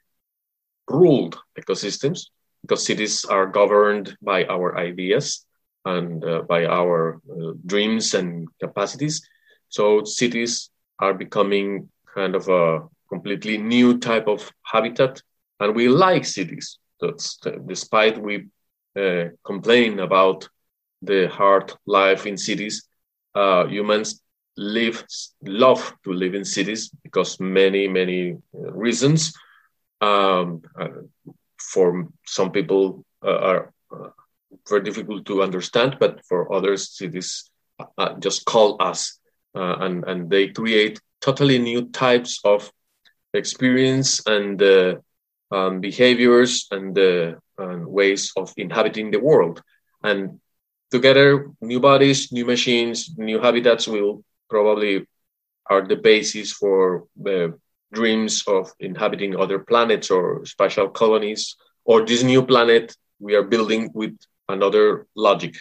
ruled 0.89 1.39
ecosystems 1.61 2.27
because 2.63 2.85
cities 2.85 3.25
are 3.25 3.47
governed 3.47 4.17
by 4.23 4.45
our 4.45 4.79
ideas 4.79 5.47
and 5.85 6.25
uh, 6.25 6.43
by 6.43 6.67
our 6.67 7.21
uh, 7.31 7.53
dreams 7.65 8.15
and 8.15 8.49
capacities. 8.61 9.23
So 9.69 10.05
cities 10.05 10.71
are 10.99 11.15
becoming 11.15 11.89
kind 12.15 12.35
of 12.35 12.49
a 12.49 12.89
completely 13.09 13.57
new 13.59 13.99
type 13.99 14.27
of 14.27 14.51
habitat, 14.63 15.23
and 15.61 15.75
we 15.75 15.89
like 15.89 16.25
cities. 16.25 16.79
That's, 17.01 17.39
despite 17.67 18.21
we 18.21 18.47
uh, 18.99 19.27
complain 19.45 20.01
about 20.01 20.49
the 21.03 21.29
hard 21.29 21.73
life 21.87 22.27
in 22.27 22.37
cities, 22.37 22.89
uh, 23.35 23.67
humans 23.67 24.23
live 24.57 25.05
love 25.43 25.93
to 26.05 26.13
live 26.13 26.35
in 26.35 26.45
cities 26.45 26.91
because 27.03 27.39
many 27.39 27.89
many 27.89 28.37
reasons. 28.53 29.35
Um, 30.01 30.63
uh, 30.79 30.89
for 31.59 32.09
some 32.27 32.51
people 32.53 33.05
uh, 33.25 33.39
are 33.39 33.73
uh, 33.93 34.09
very 34.69 34.83
difficult 34.83 35.27
to 35.27 35.43
understand, 35.43 35.97
but 35.99 36.25
for 36.29 36.53
others, 36.53 36.97
cities 36.97 37.51
uh, 37.99 38.15
just 38.19 38.45
call 38.45 38.77
us, 38.81 39.19
and 39.55 40.05
and 40.05 40.31
they 40.31 40.49
create 40.49 41.01
totally 41.21 41.59
new 41.59 41.89
types 41.91 42.41
of 42.45 42.71
experience 43.35 44.23
and 44.27 44.63
um, 45.51 45.81
behaviors 45.81 46.67
and, 46.71 46.97
and 46.99 47.87
ways 47.87 48.33
of 48.37 48.53
inhabiting 48.57 49.11
the 49.11 49.21
world. 49.21 49.63
And 50.03 50.41
together, 50.91 51.51
new 51.61 51.81
bodies, 51.81 52.33
new 52.33 52.45
machines, 52.45 53.11
new 53.17 53.41
habitats 53.41 53.87
will 53.89 54.25
probably 54.49 55.07
are 55.69 55.87
the 55.87 55.97
basis 55.97 56.53
for 56.53 57.05
the 57.17 57.59
dreams 57.93 58.45
of 58.47 58.73
inhabiting 58.79 59.37
other 59.37 59.59
planets 59.59 60.11
or 60.11 60.45
spatial 60.45 60.89
colonies 60.89 61.57
or 61.85 62.05
this 62.05 62.23
new 62.23 62.45
planet 62.45 62.95
we 63.19 63.35
are 63.35 63.43
building 63.43 63.91
with 63.95 64.17
another 64.49 65.07
logic. 65.15 65.55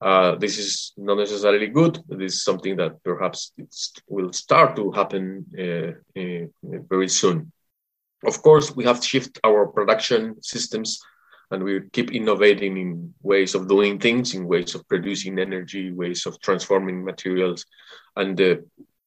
Uh, 0.00 0.34
this 0.36 0.58
is 0.58 0.92
not 0.96 1.16
necessarily 1.16 1.68
good. 1.68 1.98
This 2.08 2.34
is 2.34 2.44
something 2.44 2.76
that 2.76 3.02
perhaps 3.04 3.52
will 4.08 4.32
start 4.32 4.74
to 4.76 4.90
happen 4.90 5.46
uh, 5.56 6.20
uh, 6.20 6.46
very 6.90 7.08
soon. 7.08 7.52
Of 8.24 8.42
course, 8.42 8.74
we 8.74 8.84
have 8.84 9.00
to 9.00 9.06
shift 9.06 9.40
our 9.44 9.66
production 9.66 10.40
systems 10.42 11.00
and 11.50 11.62
we 11.62 11.80
keep 11.92 12.12
innovating 12.12 12.76
in 12.78 13.14
ways 13.22 13.54
of 13.54 13.68
doing 13.68 13.98
things, 13.98 14.34
in 14.34 14.46
ways 14.46 14.74
of 14.74 14.88
producing 14.88 15.38
energy, 15.38 15.92
ways 15.92 16.24
of 16.26 16.40
transforming 16.40 17.04
materials. 17.04 17.66
And 18.16 18.40
uh, 18.40 18.56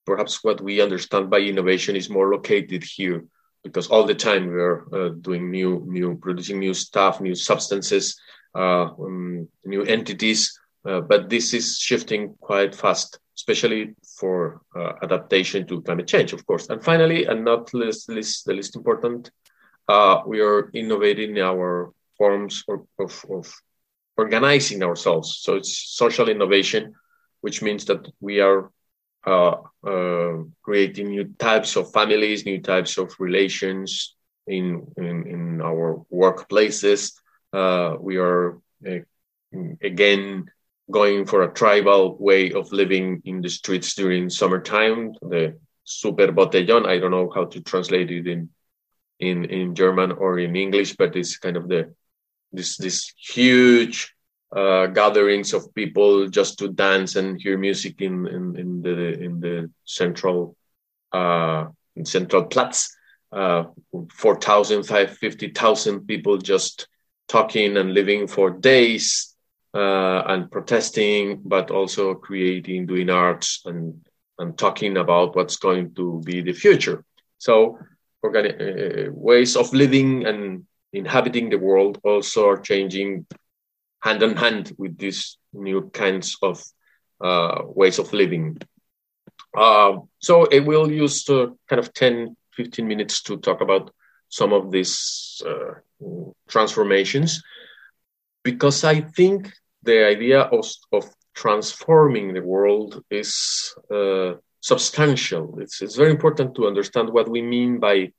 perhaps 0.05 0.43
what 0.43 0.62
we 0.62 0.81
understand 0.81 1.29
by 1.29 1.39
innovation 1.39 1.95
is 1.95 2.10
more 2.10 2.31
located 2.31 2.84
here 2.84 3.25
because 3.63 3.88
all 3.88 4.03
the 4.03 4.13
time 4.13 4.45
we 4.48 4.62
are 4.62 4.86
uh, 4.93 5.10
doing 5.22 5.50
new, 5.50 5.84
new, 5.88 6.15
producing 6.17 6.60
new 6.60 6.74
stuff, 6.74 7.19
new 7.19 7.34
substances, 7.34 8.15
uh, 8.53 8.84
um, 8.84 9.50
new 9.65 9.81
entities. 9.81 10.60
Uh, 10.88 11.01
but 11.01 11.29
this 11.29 11.51
is 11.51 11.79
shifting 11.79 12.36
quite 12.39 12.75
fast, 12.75 13.17
especially 13.36 13.95
for 14.19 14.62
uh, 14.75 14.93
adaptation 15.03 15.67
to 15.67 15.81
climate 15.81 16.07
change, 16.07 16.34
of 16.34 16.45
course. 16.45 16.69
And 16.69 16.84
finally, 16.84 17.25
and 17.25 17.43
not 17.43 17.74
least, 17.74 18.10
least 18.10 18.45
the 18.45 18.53
least 18.53 18.75
important, 18.75 19.31
uh, 19.88 20.22
we 20.25 20.41
are 20.41 20.69
innovating 20.74 21.38
our 21.39 21.93
forms 22.17 22.63
of, 22.67 22.88
of, 23.00 23.25
of 23.29 23.53
organizing 24.17 24.84
ourselves. 24.84 25.39
So 25.41 25.56
it's 25.56 25.78
social 25.95 26.30
innovation, 26.30 26.93
which 27.41 27.62
means 27.62 27.86
that 27.86 28.08
we 28.19 28.39
are 28.39 28.71
uh, 29.25 29.56
uh, 29.86 30.43
creating 30.62 31.10
new 31.10 31.34
types 31.39 31.75
of 31.75 31.91
families, 31.91 32.45
new 32.45 32.62
types 32.62 32.97
of 32.97 33.13
relations 33.19 34.15
in 34.47 34.86
in, 34.97 35.28
in 35.28 35.62
our 35.62 36.06
workplaces. 36.13 37.13
Uh, 37.51 37.95
we 37.99 38.17
are 38.17 38.60
uh, 38.88 38.99
again 39.82 40.45
going 40.91 41.26
for 41.26 41.43
a 41.43 41.54
tribal 41.54 42.17
way 42.17 42.52
of 42.52 42.71
living 42.71 43.21
in 43.26 43.41
the 43.41 43.50
streets 43.50 43.95
during 43.95 44.30
summertime. 44.30 45.13
The 45.21 45.58
super 45.84 46.28
botellón. 46.28 46.88
I 46.88 47.00
don't 47.00 47.12
know 47.12 47.32
how 47.34 47.45
to 47.45 47.62
translate 47.62 48.12
it 48.12 48.28
in 48.28 48.50
in 49.19 49.45
in 49.45 49.76
German 49.76 50.12
or 50.12 50.39
in 50.39 50.56
English, 50.56 50.95
but 50.95 51.15
it's 51.15 51.38
kind 51.38 51.58
of 51.58 51.67
the 51.67 51.93
this 52.52 52.78
this 52.78 53.13
huge 53.17 54.13
uh, 54.56 54.88
gatherings 54.88 55.54
of 55.54 55.74
people 55.74 56.28
just 56.28 56.60
to 56.60 56.69
dance 56.69 57.15
and 57.15 57.41
hear 57.41 57.58
music 57.58 58.02
in 58.02 58.28
in, 58.28 58.56
in 58.58 58.82
the 58.82 59.19
in 59.19 59.39
the 59.39 59.71
central 59.86 60.56
uh, 61.12 61.65
central 62.04 62.45
Platz. 62.45 62.91
Uh, 63.32 63.65
4,000, 64.13 64.84
50,000 64.84 66.08
people 66.08 66.38
just 66.38 66.88
talking 67.28 67.76
and 67.76 67.93
living 67.93 68.28
for 68.28 68.50
days 68.50 69.35
uh, 69.75 70.23
and 70.27 70.49
protesting, 70.49 71.41
but 71.43 71.69
also 71.69 72.15
creating, 72.15 72.85
doing 72.85 73.09
arts 73.09 73.61
and 73.65 74.01
and 74.38 74.57
talking 74.57 74.97
about 74.97 75.35
what's 75.35 75.57
going 75.57 75.93
to 75.95 76.21
be 76.25 76.41
the 76.41 76.53
future. 76.53 77.03
So, 77.38 77.79
organic 78.23 78.59
uh, 78.59 79.11
ways 79.11 79.55
of 79.55 79.73
living 79.73 80.25
and 80.25 80.65
inhabiting 80.91 81.49
the 81.49 81.57
world 81.57 81.99
also 82.03 82.49
are 82.49 82.57
changing 82.57 83.25
hand 84.01 84.23
in 84.23 84.35
hand 84.35 84.73
with 84.77 84.97
these 84.97 85.38
new 85.53 85.89
kinds 85.89 86.38
of 86.41 86.63
uh, 87.21 87.61
ways 87.65 87.99
of 87.99 88.13
living. 88.13 88.57
Uh, 89.55 89.97
so 90.19 90.45
it 90.45 90.65
will 90.65 90.91
use 90.91 91.27
uh, 91.29 91.47
kind 91.69 91.79
of 91.79 91.93
10, 91.93 92.35
15 92.53 92.88
minutes 92.88 93.21
to 93.23 93.38
talk 93.38 93.61
about 93.61 93.93
some 94.29 94.53
of 94.53 94.71
these 94.71 95.41
uh, 95.45 95.73
transformations 96.47 97.41
because 98.43 98.83
I 98.83 99.01
think 99.01 99.51
the 99.86 100.06
idea 100.06 100.41
of, 100.41 100.65
of 100.91 101.06
transforming 101.34 102.34
the 102.34 102.41
world 102.41 103.04
is 103.10 103.74
uh, 103.93 104.34
substantial. 104.62 105.60
It's, 105.60 105.82
it's 105.82 105.95
very 105.95 106.12
important 106.12 106.56
to 106.56 106.67
understand 106.67 107.10
what 107.10 107.30
we 107.30 107.41
mean 107.41 107.80
by 107.80 108.12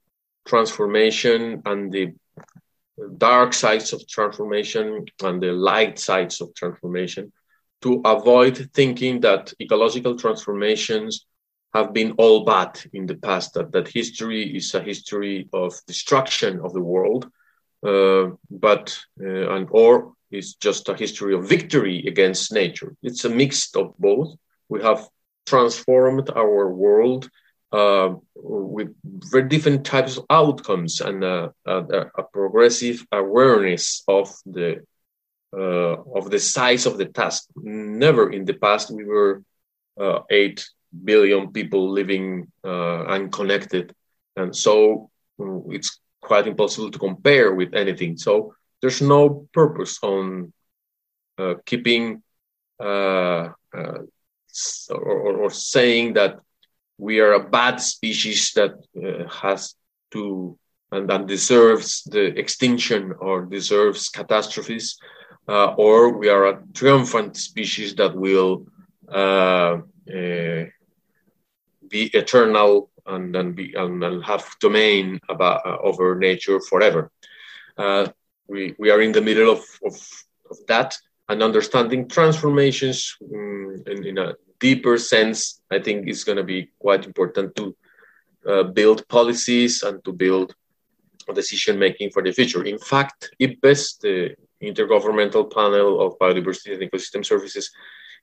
transformation 0.47 1.63
and 1.65 1.93
the 1.93 2.15
dark 3.19 3.53
sides 3.53 3.93
of 3.93 4.07
transformation 4.09 5.05
and 5.23 5.43
the 5.43 5.53
light 5.53 5.99
sides 5.99 6.41
of 6.41 6.55
transformation 6.55 7.33
to 7.83 8.01
avoid 8.05 8.71
thinking 8.73 9.21
that 9.21 9.53
ecological 9.61 10.17
transformations 10.17 11.27
have 11.75 11.93
been 11.93 12.13
all 12.13 12.45
bad 12.45 12.81
in 12.95 13.07
the 13.07 13.17
past, 13.17 13.55
that, 13.55 13.71
that 13.73 13.89
history 13.89 14.57
is 14.57 14.75
a 14.75 14.81
history 14.81 15.49
of 15.53 15.79
destruction 15.87 16.61
of 16.61 16.73
the 16.73 16.81
world, 16.81 17.31
uh, 17.87 18.31
but, 18.51 18.99
uh, 19.21 19.51
and, 19.51 19.69
or 19.71 20.15
is 20.37 20.55
just 20.55 20.89
a 20.89 20.95
history 20.95 21.35
of 21.35 21.49
victory 21.49 22.05
against 22.07 22.53
nature. 22.53 22.95
It's 23.03 23.25
a 23.25 23.31
mix 23.31 23.75
of 23.75 23.95
both. 23.99 24.35
We 24.69 24.83
have 24.83 25.09
transformed 25.47 26.31
our 26.31 26.69
world 26.71 27.31
uh, 27.73 28.15
with 28.35 28.95
very 29.05 29.49
different 29.49 29.85
types 29.85 30.17
of 30.17 30.25
outcomes 30.31 31.01
and 31.01 31.25
uh, 31.25 31.49
a, 31.65 32.07
a, 32.17 32.23
progressive 32.23 33.05
awareness 33.13 34.03
of 34.07 34.33
the 34.45 34.85
uh, 35.53 35.97
of 36.15 36.31
the 36.31 36.39
size 36.39 36.87
of 36.87 36.97
the 36.99 37.07
task. 37.07 37.45
Never 37.57 38.31
in 38.31 38.45
the 38.45 38.55
past 38.55 38.91
we 38.91 39.05
were 39.05 39.43
uh, 39.99 40.21
eight 40.31 40.69
billion 41.05 41.53
people 41.53 41.91
living 41.91 42.51
uh, 42.65 43.05
unconnected, 43.05 43.95
and 44.37 44.55
so 44.55 45.11
uh, 45.41 45.61
it's 45.71 46.01
quite 46.21 46.47
impossible 46.47 46.91
to 46.91 46.99
compare 46.99 47.55
with 47.55 47.75
anything. 47.75 48.17
So 48.17 48.55
there's 48.81 49.03
no 49.03 49.49
purpose 49.53 49.99
on 50.03 50.53
keeping 51.65 52.23
or, 52.79 53.55
or, 54.91 55.37
or 55.37 55.51
saying 55.51 56.15
that 56.15 56.39
we 56.99 57.21
are 57.21 57.35
a 57.35 57.49
bad 57.49 57.77
species 57.81 58.53
that 58.53 58.73
uh, 58.97 59.29
has 59.29 59.75
to 60.13 60.59
and 60.93 61.11
that 61.11 61.27
deserves 61.27 62.05
the 62.05 62.27
extinction 62.39 63.13
or 63.19 63.45
deserves 63.45 64.09
catastrophes, 64.09 64.99
uh, 65.49 65.75
or 65.75 66.17
we 66.17 66.29
are 66.29 66.47
a 66.47 66.63
triumphant 66.75 67.37
species 67.37 67.95
that 67.97 68.15
will 68.15 68.67
uh, 69.13 69.79
uh 70.09 70.65
be 71.89 72.03
eternal 72.15 72.91
and 73.07 73.35
then 73.35 73.53
be 73.53 73.75
and, 73.75 74.03
and 74.03 74.25
have 74.25 74.45
domain 74.61 75.21
about 75.29 75.67
uh, 75.67 75.77
over 75.83 76.17
nature 76.17 76.61
forever. 76.61 77.11
We 78.49 78.75
we 78.79 78.91
are 78.91 79.01
in 79.01 79.13
the 79.13 79.23
middle 79.23 79.51
of 79.51 79.65
of, 79.85 79.95
of 80.51 80.59
that 80.69 80.97
and 81.29 81.43
understanding 81.43 82.09
transformations 82.09 83.17
um, 83.35 83.83
in, 83.87 84.07
in 84.07 84.19
a 84.19 84.35
deeper 84.61 84.97
sense, 84.97 85.61
I 85.71 85.81
think 85.81 86.09
is 86.09 86.25
going 86.25 86.39
to 86.39 86.45
be 86.45 86.71
quite 86.79 87.05
important 87.05 87.57
to 87.57 87.77
uh, 88.47 88.63
build 88.63 89.07
policies 89.09 89.83
and 89.83 90.05
to 90.05 90.13
build 90.13 90.55
decision 91.35 91.79
making 91.79 92.11
for 92.11 92.23
the 92.23 92.33
future. 92.33 92.65
In 92.65 92.79
fact, 92.79 93.31
IPBES, 93.41 93.99
the 94.01 94.37
Intergovernmental 94.63 95.53
Panel 95.53 96.01
of 96.01 96.19
Biodiversity 96.19 96.75
and 96.75 96.83
Ecosystem 96.83 97.25
Services, 97.25 97.71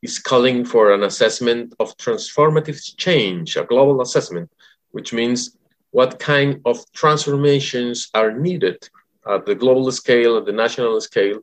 is 0.01 0.19
calling 0.19 0.65
for 0.65 0.93
an 0.93 1.03
assessment 1.03 1.73
of 1.79 1.95
transformative 1.97 2.79
change, 2.97 3.55
a 3.55 3.63
global 3.63 4.01
assessment, 4.01 4.49
which 4.91 5.13
means 5.13 5.57
what 5.91 6.19
kind 6.19 6.61
of 6.65 6.79
transformations 6.93 8.09
are 8.13 8.31
needed 8.31 8.89
at 9.27 9.45
the 9.45 9.55
global 9.55 9.91
scale, 9.91 10.37
at 10.37 10.45
the 10.45 10.51
national 10.51 10.99
scale, 11.01 11.39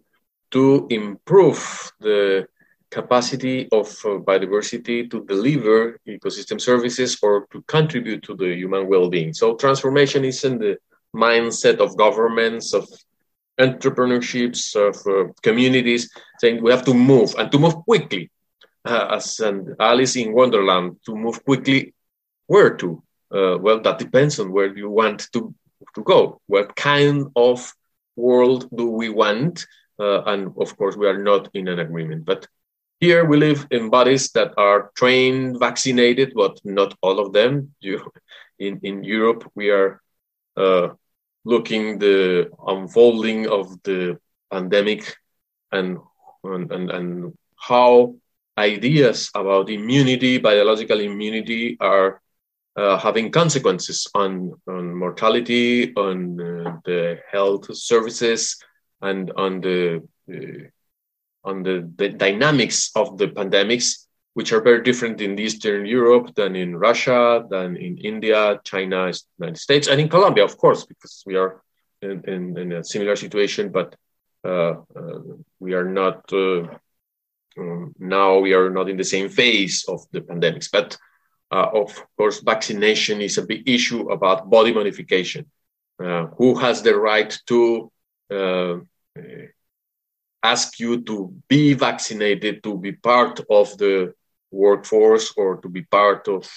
to 0.50 0.86
improve 0.90 1.92
the 2.00 2.46
capacity 2.90 3.68
of 3.70 3.86
uh, 4.04 4.18
biodiversity 4.18 5.08
to 5.10 5.24
deliver 5.24 5.98
ecosystem 6.08 6.60
services 6.60 7.16
or 7.22 7.46
to 7.52 7.62
contribute 7.62 8.22
to 8.24 8.34
the 8.34 8.52
human 8.54 8.88
well-being. 8.88 9.32
So 9.32 9.54
transformation 9.54 10.24
is 10.24 10.44
in 10.44 10.58
the 10.58 10.76
mindset 11.14 11.78
of 11.78 11.96
governments, 11.96 12.74
of 12.74 12.88
entrepreneurships, 13.60 14.74
of 14.74 14.96
uh, 15.06 15.32
communities, 15.42 16.10
saying 16.38 16.62
we 16.62 16.70
have 16.70 16.84
to 16.84 16.94
move 16.94 17.34
and 17.38 17.50
to 17.52 17.58
move 17.58 17.74
quickly. 17.84 18.30
Uh, 18.82 19.08
as 19.16 19.40
an 19.40 19.76
Alice 19.78 20.16
in 20.16 20.32
Wonderland, 20.32 20.96
to 21.04 21.14
move 21.14 21.44
quickly, 21.44 21.92
where 22.46 22.74
to? 22.76 23.02
Uh, 23.30 23.58
well, 23.58 23.78
that 23.80 23.98
depends 23.98 24.40
on 24.40 24.50
where 24.50 24.74
you 24.74 24.88
want 24.88 25.30
to, 25.32 25.54
to 25.94 26.02
go. 26.02 26.40
What 26.46 26.76
kind 26.76 27.28
of 27.36 27.72
world 28.16 28.68
do 28.74 28.90
we 28.90 29.08
want? 29.08 29.66
Uh, 29.98 30.22
and 30.24 30.52
of 30.58 30.76
course, 30.76 30.96
we 30.96 31.06
are 31.06 31.18
not 31.18 31.48
in 31.54 31.68
an 31.68 31.78
agreement. 31.78 32.24
But 32.24 32.46
here 33.00 33.24
we 33.24 33.36
live 33.38 33.66
in 33.70 33.90
bodies 33.90 34.30
that 34.32 34.52
are 34.56 34.90
trained, 34.94 35.58
vaccinated, 35.58 36.32
but 36.34 36.60
not 36.64 36.94
all 37.02 37.18
of 37.18 37.32
them. 37.32 37.74
You, 37.80 38.10
in, 38.58 38.80
in 38.82 39.04
Europe, 39.04 39.50
we 39.54 39.70
are 39.70 40.00
uh, 40.56 40.88
looking 41.44 41.98
the 41.98 42.50
unfolding 42.66 43.48
of 43.48 43.82
the 43.82 44.18
pandemic 44.50 45.16
and, 45.72 45.98
and, 46.44 46.70
and, 46.70 46.90
and 46.90 47.38
how 47.56 48.16
ideas 48.58 49.30
about 49.34 49.70
immunity, 49.70 50.38
biological 50.38 51.00
immunity, 51.00 51.76
are 51.80 52.20
uh, 52.76 52.98
having 52.98 53.30
consequences 53.30 54.08
on, 54.14 54.52
on 54.68 54.94
mortality, 54.94 55.94
on 55.96 56.40
uh, 56.40 56.76
the 56.84 57.18
health 57.30 57.74
services, 57.74 58.56
and 59.02 59.32
on 59.36 59.60
the 59.60 60.02
uh, 60.32 60.68
on 61.42 61.62
the, 61.62 61.90
the 61.96 62.10
dynamics 62.10 62.90
of 62.94 63.16
the 63.16 63.28
pandemics, 63.28 64.06
which 64.34 64.52
are 64.52 64.60
very 64.60 64.82
different 64.82 65.20
in 65.20 65.38
Eastern 65.38 65.86
Europe 65.86 66.34
than 66.34 66.54
in 66.54 66.76
Russia, 66.76 67.44
than 67.48 67.76
in 67.76 67.96
India, 67.98 68.60
China, 68.62 69.10
United 69.38 69.58
States, 69.58 69.88
and 69.88 70.00
in 70.00 70.08
Colombia, 70.08 70.44
of 70.44 70.56
course, 70.58 70.84
because 70.84 71.22
we 71.26 71.36
are 71.36 71.62
in, 72.02 72.22
in, 72.28 72.58
in 72.58 72.72
a 72.72 72.84
similar 72.84 73.16
situation, 73.16 73.70
but 73.70 73.96
uh, 74.44 74.74
uh, 74.96 75.20
we 75.58 75.74
are 75.74 75.84
not, 75.84 76.30
uh, 76.32 76.62
um, 77.58 77.94
now 77.98 78.38
we 78.38 78.54
are 78.54 78.70
not 78.70 78.88
in 78.88 78.96
the 78.96 79.04
same 79.04 79.28
phase 79.28 79.84
of 79.88 80.00
the 80.12 80.20
pandemics. 80.20 80.68
But 80.70 80.96
uh, 81.50 81.66
of 81.74 82.04
course, 82.16 82.40
vaccination 82.40 83.20
is 83.20 83.38
a 83.38 83.42
big 83.46 83.68
issue 83.68 84.10
about 84.10 84.48
body 84.50 84.72
modification. 84.72 85.46
Uh, 86.02 86.28
who 86.38 86.54
has 86.54 86.80
the 86.80 86.96
right 86.96 87.38
to 87.46 87.92
uh, 88.30 88.76
ask 90.42 90.80
you 90.80 91.02
to 91.02 91.32
be 91.48 91.74
vaccinated 91.74 92.62
to 92.62 92.78
be 92.78 92.92
part 92.92 93.40
of 93.50 93.76
the 93.76 94.14
workforce 94.50 95.32
or 95.36 95.60
to 95.60 95.68
be 95.68 95.82
part 95.82 96.26
of 96.26 96.48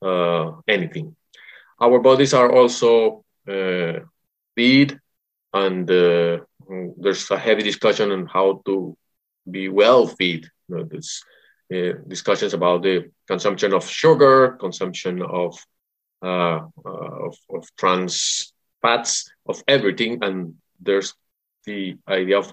uh, 0.00 0.52
anything. 0.66 1.14
Our 1.80 1.98
bodies 2.00 2.32
are 2.32 2.50
also 2.50 3.24
uh, 3.46 4.00
feed, 4.56 4.98
and 5.52 5.90
uh, 5.90 6.38
there's 6.96 7.30
a 7.30 7.38
heavy 7.38 7.62
discussion 7.62 8.10
on 8.10 8.26
how 8.26 8.62
to 8.64 8.96
be 9.50 9.68
well 9.68 10.06
feed. 10.06 10.46
You 10.68 10.76
know, 10.76 10.88
uh, 11.74 11.92
discussions 12.06 12.54
about 12.54 12.82
the 12.82 13.10
consumption 13.26 13.72
of 13.72 13.86
sugar, 13.86 14.56
consumption 14.60 15.22
of, 15.22 15.58
uh, 16.22 16.60
uh, 16.84 17.26
of, 17.26 17.36
of 17.50 17.68
trans 17.76 18.52
fats, 18.82 19.30
of 19.46 19.62
everything, 19.68 20.22
and 20.22 20.54
there's 20.80 21.14
the 21.64 21.96
idea 22.08 22.38
of 22.38 22.52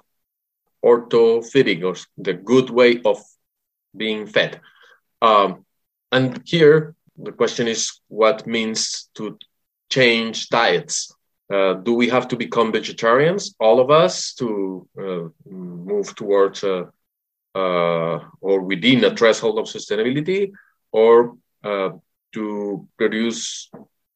ortho 0.83 1.45
feeding 1.45 1.83
or 1.83 1.95
the 2.17 2.33
good 2.33 2.69
way 2.69 3.01
of 3.05 3.21
being 3.95 4.27
fed. 4.27 4.59
Um, 5.21 5.65
and 6.11 6.41
here 6.45 6.95
the 7.17 7.31
question 7.31 7.67
is 7.67 8.01
what 8.07 8.45
means 8.45 9.09
to 9.15 9.37
change 9.89 10.49
diets? 10.49 11.13
Uh, 11.51 11.73
do 11.75 11.93
we 11.93 12.09
have 12.09 12.27
to 12.27 12.35
become 12.35 12.71
vegetarians, 12.71 13.55
all 13.59 13.79
of 13.79 13.91
us, 13.91 14.33
to 14.33 14.87
uh, 14.99 15.27
move 15.45 16.15
towards 16.15 16.63
uh, 16.63 16.85
uh 17.55 18.19
or 18.41 18.61
within 18.61 19.03
a 19.03 19.15
threshold 19.15 19.57
of 19.59 19.65
sustainability, 19.65 20.51
or 20.91 21.35
uh, 21.63 21.89
to 22.33 22.87
produce 22.97 23.69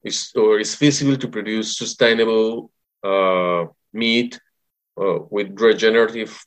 is 0.04 0.32
or 0.36 0.60
is 0.60 0.76
feasible 0.76 1.18
to 1.18 1.28
produce 1.28 1.78
sustainable 1.78 2.72
uh, 3.04 3.66
meat 3.94 4.40
with 5.30 5.60
regenerative 5.60 6.38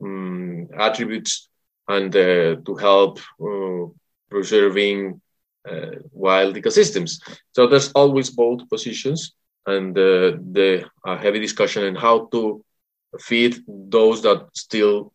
um, 0.00 0.68
attributes 0.78 1.48
and 1.88 2.14
uh, 2.14 2.56
to 2.64 2.74
help 2.78 3.18
uh, 3.42 3.86
preserving 4.30 5.20
uh, 5.68 5.96
wild 6.12 6.54
ecosystems. 6.54 7.20
So 7.52 7.66
there's 7.66 7.90
always 7.92 8.30
both 8.30 8.68
positions 8.68 9.34
and 9.66 9.94
the 9.94 10.84
heavy 11.04 11.40
discussion 11.40 11.84
on 11.84 11.94
how 11.96 12.26
to 12.26 12.64
feed 13.18 13.56
those 13.66 14.22
that 14.22 14.46
still 14.54 15.12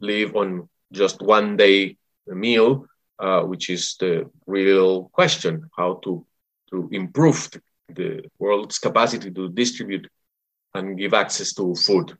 live 0.00 0.36
on 0.36 0.68
just 0.92 1.20
one 1.22 1.56
day 1.56 1.96
meal, 2.26 2.86
uh, 3.18 3.42
which 3.42 3.70
is 3.70 3.96
the 3.98 4.30
real 4.46 5.08
question: 5.12 5.70
how 5.76 6.00
to 6.04 6.26
to 6.70 6.88
improve 6.92 7.50
the, 7.50 7.60
the, 7.94 8.22
world's 8.38 8.78
capacity 8.78 9.30
to 9.30 9.48
distribute 9.48 10.08
and 10.74 10.96
give 10.96 11.14
access 11.14 11.52
to 11.52 11.74
food. 11.74 12.16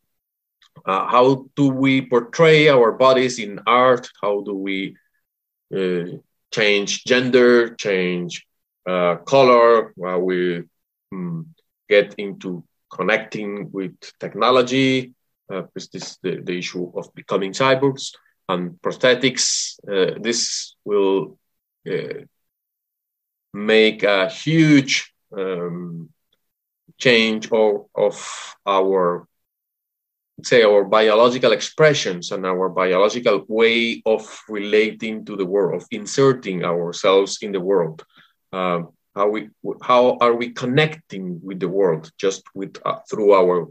Uh, 0.84 1.06
how 1.06 1.46
do 1.54 1.68
we 1.68 2.02
portray 2.02 2.68
our 2.68 2.92
bodies 2.92 3.38
in 3.38 3.60
art? 3.66 4.08
How 4.20 4.40
do 4.42 4.54
we 4.54 4.96
uh, 5.74 6.18
change 6.52 7.04
gender, 7.04 7.74
change 7.76 8.44
uh, 8.88 9.16
color? 9.16 9.92
While 9.94 10.20
we 10.22 10.64
um, 11.12 11.54
get 11.88 12.14
into 12.18 12.64
connecting 12.92 13.70
with 13.70 13.94
technology, 14.18 15.14
uh, 15.50 15.62
this 15.74 16.18
the, 16.22 16.40
the 16.42 16.58
issue 16.58 16.90
of 16.94 17.14
becoming 17.14 17.52
cyborgs 17.52 18.14
and 18.48 18.80
prosthetics. 18.82 19.78
Uh, 19.86 20.18
this 20.20 20.74
will 20.84 21.38
uh, 21.90 22.24
make 23.52 24.02
a 24.02 24.28
huge 24.28 25.12
um, 25.36 26.10
change 26.98 27.50
of, 27.52 27.86
of 27.94 28.56
our 28.66 29.26
say 30.42 30.62
our 30.62 30.84
biological 30.84 31.52
expressions 31.52 32.32
and 32.32 32.46
our 32.46 32.68
biological 32.68 33.44
way 33.48 34.02
of 34.06 34.42
relating 34.48 35.24
to 35.26 35.36
the 35.36 35.44
world, 35.44 35.82
of 35.82 35.88
inserting 35.90 36.64
ourselves 36.64 37.38
in 37.42 37.52
the 37.52 37.60
world. 37.60 38.04
Uh, 38.52 38.82
how 39.14 39.28
we 39.28 39.48
how 39.82 40.16
are 40.20 40.34
we 40.34 40.50
connecting 40.50 41.40
with 41.42 41.60
the 41.60 41.68
world 41.68 42.10
just 42.16 42.42
with 42.54 42.78
uh, 42.84 42.98
through 43.08 43.32
our 43.32 43.68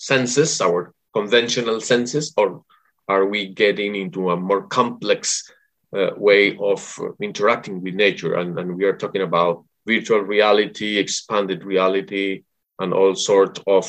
senses, 0.00 0.60
our 0.60 0.94
conventional 1.12 1.80
senses, 1.80 2.32
or 2.36 2.64
are 3.06 3.26
we 3.26 3.48
getting 3.48 3.94
into 3.94 4.30
a 4.30 4.36
more 4.36 4.62
complex 4.66 5.52
uh, 5.96 6.10
way 6.16 6.56
of 6.56 6.98
interacting 7.20 7.82
with 7.82 7.94
nature? 7.94 8.34
And, 8.34 8.58
and 8.58 8.76
we 8.76 8.84
are 8.84 8.96
talking 8.96 9.22
about 9.22 9.64
virtual 9.86 10.20
reality, 10.20 10.96
expanded 10.96 11.64
reality, 11.64 12.44
and 12.78 12.94
all 12.94 13.14
sorts 13.14 13.60
of 13.66 13.84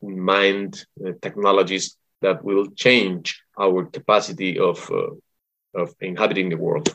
mind 0.00 0.84
uh, 1.04 1.12
technologies 1.20 1.96
that 2.22 2.44
will 2.44 2.66
change 2.76 3.42
our 3.58 3.86
capacity 3.86 4.58
of, 4.58 4.88
uh, 4.90 5.10
of 5.74 5.94
inhabiting 6.00 6.48
the 6.48 6.56
world. 6.56 6.94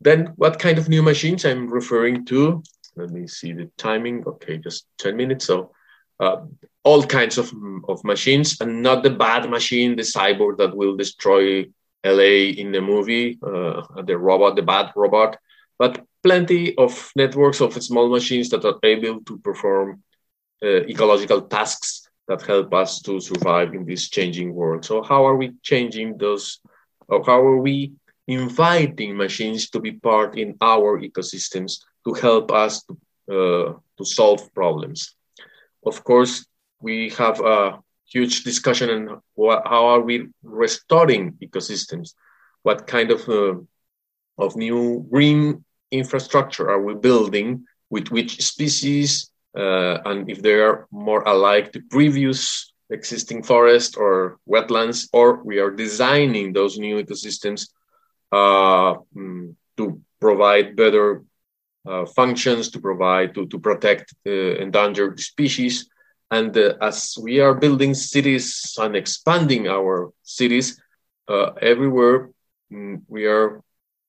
Then 0.00 0.32
what 0.36 0.58
kind 0.58 0.78
of 0.78 0.88
new 0.88 1.02
machines 1.02 1.44
I'm 1.44 1.68
referring 1.68 2.24
to? 2.26 2.62
Let 2.96 3.10
me 3.10 3.26
see 3.28 3.52
the 3.52 3.70
timing. 3.76 4.24
Okay, 4.26 4.58
just 4.58 4.86
10 4.98 5.16
minutes. 5.16 5.44
So 5.46 5.72
uh, 6.20 6.36
all 6.84 7.02
kinds 7.02 7.38
of, 7.38 7.52
of 7.88 8.04
machines 8.04 8.60
and 8.60 8.82
not 8.82 9.02
the 9.02 9.10
bad 9.10 9.48
machine, 9.50 9.96
the 9.96 10.02
cyborg 10.02 10.58
that 10.58 10.76
will 10.76 10.96
destroy 10.96 11.64
LA 12.04 12.52
in 12.60 12.72
the 12.72 12.80
movie, 12.80 13.38
uh, 13.42 13.82
the 14.02 14.16
robot, 14.16 14.56
the 14.56 14.62
bad 14.62 14.92
robot, 14.94 15.38
but 15.78 16.04
plenty 16.22 16.76
of 16.76 17.10
networks 17.16 17.60
of 17.60 17.82
small 17.82 18.08
machines 18.08 18.50
that 18.50 18.64
are 18.64 18.78
able 18.82 19.20
to 19.22 19.38
perform 19.38 20.02
uh, 20.62 20.82
ecological 20.86 21.42
tasks 21.42 22.08
that 22.28 22.42
help 22.42 22.72
us 22.72 23.00
to 23.02 23.20
survive 23.20 23.74
in 23.74 23.84
this 23.84 24.08
changing 24.08 24.54
world. 24.54 24.84
So 24.84 25.02
how 25.02 25.26
are 25.26 25.36
we 25.36 25.52
changing 25.62 26.18
those, 26.18 26.60
or 27.08 27.24
how 27.24 27.40
are 27.40 27.58
we 27.58 27.92
inviting 28.26 29.16
machines 29.16 29.68
to 29.70 29.80
be 29.80 29.92
part 29.92 30.38
in 30.38 30.56
our 30.60 31.00
ecosystems 31.00 31.80
to 32.06 32.14
help 32.14 32.52
us 32.52 32.82
to, 32.84 32.94
uh, 33.30 33.72
to 33.98 34.04
solve 34.04 34.52
problems? 34.54 35.14
Of 35.84 36.04
course, 36.04 36.46
we 36.80 37.10
have 37.10 37.40
a 37.40 37.78
huge 38.06 38.44
discussion 38.44 38.90
on 38.90 39.20
what, 39.34 39.62
how 39.66 39.86
are 39.86 40.00
we 40.00 40.28
restoring 40.42 41.32
ecosystems? 41.42 42.14
What 42.62 42.86
kind 42.86 43.10
of 43.10 43.28
uh, 43.28 43.54
of 44.38 44.56
new 44.56 45.06
green 45.10 45.64
infrastructure 45.90 46.70
are 46.70 46.82
we 46.82 46.94
building 46.94 47.64
with 47.90 48.08
which 48.08 48.42
species 48.42 49.30
uh, 49.56 49.98
and 50.04 50.28
if 50.28 50.42
they 50.42 50.54
are 50.54 50.88
more 50.90 51.22
alike 51.22 51.72
to 51.72 51.80
previous 51.90 52.72
existing 52.90 53.42
forest 53.42 53.96
or 53.96 54.38
wetlands 54.48 55.08
or 55.12 55.42
we 55.44 55.58
are 55.58 55.70
designing 55.70 56.52
those 56.52 56.78
new 56.78 57.02
ecosystems 57.02 57.68
uh, 58.32 58.94
mm, 59.16 59.54
to 59.76 60.00
provide 60.20 60.76
better 60.76 61.22
functions 62.16 62.70
to 62.70 62.80
provide 62.80 63.34
to, 63.34 63.46
to 63.46 63.58
protect 63.58 64.14
endangered 64.24 65.20
species. 65.20 65.88
And 66.30 66.56
uh, 66.56 66.74
as 66.80 67.16
we 67.20 67.40
are 67.40 67.54
building 67.54 67.94
cities 67.94 68.74
and 68.78 68.96
expanding 68.96 69.68
our 69.68 70.10
cities 70.22 70.80
uh, 71.28 71.52
everywhere 71.60 72.30
mm, 72.72 73.02
we 73.08 73.26
are 73.26 73.62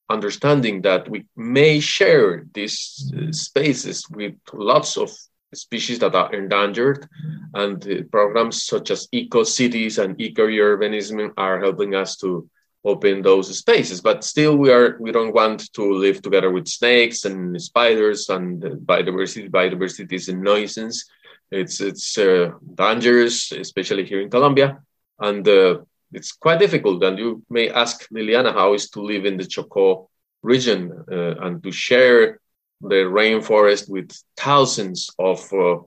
understanding 0.10 0.82
that 0.82 1.10
we 1.10 1.26
may 1.36 1.80
share 1.80 2.46
these 2.54 3.12
uh, 3.16 3.32
spaces 3.32 4.08
with 4.10 4.36
lots 4.54 4.98
of 4.98 5.12
species 5.54 6.00
that 6.00 6.16
are 6.16 6.34
endangered. 6.34 7.08
And 7.54 7.78
uh, 7.88 8.04
programs 8.12 8.66
such 8.66 8.92
as 8.92 9.08
eco 9.12 9.44
cities 9.44 9.98
and 9.98 10.20
eco 10.20 10.48
urbanism 10.48 11.32
are 11.38 11.60
helping 11.60 11.96
us 11.96 12.18
to 12.18 12.50
open 12.86 13.22
those 13.22 13.58
spaces 13.58 14.00
but 14.02 14.24
still 14.24 14.56
we 14.56 14.72
are 14.72 14.98
we 15.00 15.12
don't 15.12 15.34
want 15.34 15.74
to 15.74 15.94
live 15.94 16.22
together 16.22 16.52
with 16.52 16.68
snakes 16.68 17.26
and 17.26 17.62
spiders 17.62 18.30
and 18.30 18.62
biodiversity 18.86 19.50
biodiversity 19.50 20.14
is 20.14 20.30
a 20.30 20.34
nuisance 20.34 21.06
it's 21.52 21.82
it's 21.82 22.18
uh, 22.18 22.52
dangerous 22.76 23.52
especially 23.52 24.06
here 24.06 24.22
in 24.22 24.30
colombia 24.30 24.80
and 25.20 25.48
uh, 25.48 25.78
it's 26.16 26.32
quite 26.32 26.60
difficult. 26.60 27.04
And 27.04 27.20
you 27.20 27.44
may 27.50 27.70
ask 27.70 28.08
Liliana 28.10 28.54
how 28.54 28.74
is 28.74 28.90
to 28.92 29.02
live 29.02 29.26
in 29.26 29.38
the 29.38 29.44
Chocó 29.44 30.08
region 30.42 30.92
uh, 31.12 31.36
and 31.42 31.64
to 31.64 31.72
share 31.72 32.40
the 32.82 33.04
rainforest 33.20 33.90
with 33.90 34.12
thousands 34.38 35.10
of 35.20 35.40
uh, 35.54 35.78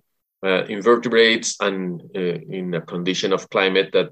uh, 0.44 0.64
invertebrates 0.66 1.56
and 1.61 2.02
uh, 2.14 2.18
in 2.18 2.74
a 2.74 2.80
condition 2.80 3.32
of 3.32 3.48
climate 3.50 3.90
that 3.92 4.11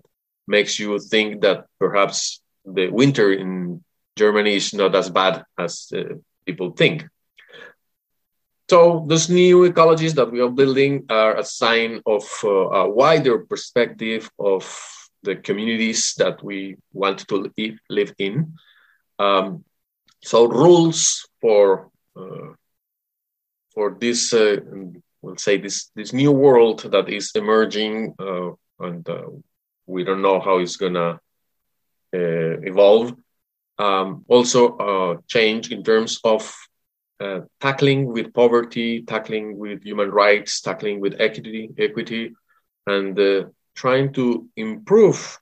makes 0.48 0.78
you 0.78 0.98
think 0.98 1.42
that 1.42 1.66
perhaps 1.78 2.42
the 2.66 2.88
winter 2.90 3.32
in 3.32 3.82
Germany 4.16 4.56
is 4.56 4.74
not 4.74 4.94
as 4.94 5.10
bad 5.10 5.44
as 5.58 5.92
uh, 5.94 6.14
people 6.44 6.70
think. 6.72 7.06
So 8.68 9.04
those 9.06 9.30
new 9.30 9.70
ecologies 9.70 10.14
that 10.14 10.32
we 10.32 10.40
are 10.40 10.50
building 10.50 11.06
are 11.08 11.36
a 11.36 11.44
sign 11.44 12.02
of 12.04 12.24
uh, 12.42 12.48
a 12.48 12.90
wider 12.90 13.38
perspective 13.38 14.28
of 14.38 14.64
the 15.22 15.36
communities 15.36 16.14
that 16.18 16.42
we 16.42 16.76
want 16.92 17.28
to 17.28 17.52
live 17.88 18.12
in. 18.18 18.54
Um, 19.18 19.64
so 20.22 20.46
rules 20.46 21.28
for 21.40 21.90
uh, 22.16 22.54
for 23.72 23.96
this, 24.00 24.32
uh, 24.32 24.56
we'll 25.22 25.36
say 25.36 25.58
this 25.58 25.90
this 25.94 26.12
new 26.12 26.32
world 26.32 26.90
that 26.90 27.08
is 27.08 27.30
emerging, 27.34 28.14
uh, 28.18 28.50
and 28.80 29.08
uh, 29.08 29.28
we 29.86 30.02
don't 30.02 30.22
know 30.22 30.40
how 30.40 30.58
it's 30.58 30.76
gonna 30.76 31.20
evolve. 32.12 33.14
Um, 33.78 34.24
also, 34.28 34.76
uh, 34.76 35.16
change 35.28 35.70
in 35.70 35.82
terms 35.82 36.20
of 36.24 36.54
tackling 37.60 38.06
with 38.06 38.32
poverty, 38.34 39.02
tackling 39.02 39.58
with 39.58 39.82
human 39.82 40.10
rights, 40.10 40.60
tackling 40.60 41.00
with 41.00 41.20
equity, 41.20 41.70
equity, 41.78 42.34
and 42.86 43.18
trying 43.74 44.12
to 44.12 44.48
improve 44.56 45.38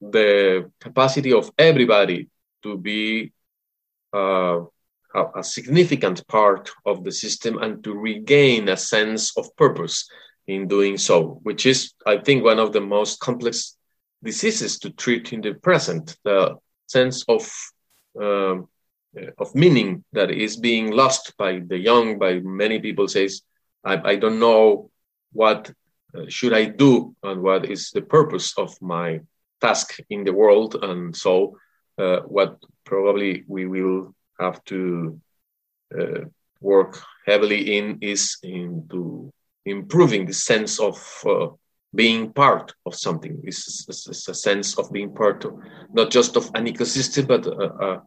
the 0.00 0.70
capacity 0.80 1.32
of 1.32 1.50
everybody 1.58 2.28
to 2.62 2.76
be 2.78 3.32
uh, 4.12 4.60
a, 5.34 5.42
significant 5.42 6.26
part 6.26 6.70
of 6.84 7.04
the 7.04 7.12
system 7.12 7.58
and 7.58 7.82
to 7.84 7.94
regain 7.94 8.68
a 8.68 8.76
sense 8.76 9.36
of 9.36 9.54
purpose 9.56 10.08
in 10.46 10.66
doing 10.68 10.98
so, 10.98 11.40
which 11.42 11.66
is, 11.66 11.92
I 12.06 12.18
think, 12.18 12.44
one 12.44 12.58
of 12.58 12.72
the 12.72 12.80
most 12.80 13.20
complex 13.20 13.76
diseases 14.24 14.78
to 14.80 14.90
treat 14.90 15.32
in 15.32 15.40
the 15.40 15.54
present. 15.54 16.16
The 16.24 16.56
sense 16.86 17.24
of 17.28 17.50
um, 18.20 18.68
of 19.38 19.54
meaning 19.54 20.04
that 20.12 20.30
is 20.30 20.56
being 20.56 20.90
lost 20.90 21.36
by 21.36 21.60
the 21.66 21.78
young, 21.78 22.18
by 22.18 22.40
many 22.40 22.80
people 22.80 23.08
says, 23.08 23.42
I, 23.84 24.12
I 24.12 24.16
don't 24.16 24.40
know 24.40 24.90
what 25.32 25.70
uh, 26.16 26.24
should 26.28 26.52
I 26.52 26.64
do 26.64 27.14
and 27.22 27.42
what 27.42 27.66
is 27.66 27.90
the 27.90 28.02
purpose 28.02 28.56
of 28.58 28.70
my 28.80 29.20
task 29.60 29.98
in 30.10 30.24
the 30.24 30.32
world. 30.32 30.76
And 30.82 31.14
so, 31.16 31.58
uh, 31.98 32.20
what 32.20 32.58
probably 32.84 33.44
we 33.46 33.66
will 33.66 34.14
have 34.40 34.64
to 34.64 35.20
uh, 35.98 36.20
work 36.60 37.00
heavily 37.26 37.76
in 37.76 37.98
is 38.00 38.38
into 38.42 39.32
improving 39.64 40.26
the 40.26 40.34
sense 40.34 40.80
of 40.80 40.96
uh, 41.24 41.48
being 41.94 42.32
part 42.32 42.74
of 42.86 42.94
something. 42.94 43.40
It's, 43.44 43.86
it's, 43.88 44.28
a 44.28 44.34
sense 44.34 44.78
of 44.78 44.92
being 44.92 45.14
part 45.14 45.44
of 45.44 45.58
not 45.92 46.10
just 46.10 46.36
of 46.36 46.50
an 46.54 46.66
ecosystem, 46.66 47.26
but 47.26 47.46
a, 47.46 47.72
a, 47.86 48.02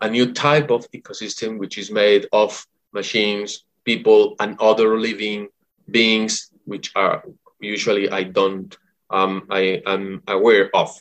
a 0.00 0.10
new 0.10 0.32
type 0.32 0.70
of 0.70 0.90
ecosystem 0.92 1.58
which 1.58 1.78
is 1.78 1.90
made 1.90 2.26
of 2.32 2.66
machines, 2.92 3.64
people, 3.84 4.34
and 4.40 4.56
other 4.60 4.98
living 4.98 5.48
beings 5.90 6.50
which 6.64 6.92
are 6.94 7.24
usually 7.60 8.10
I 8.10 8.24
don't 8.24 8.76
um, 9.10 9.46
I 9.50 9.82
am 9.86 10.22
aware 10.28 10.70
of. 10.74 10.94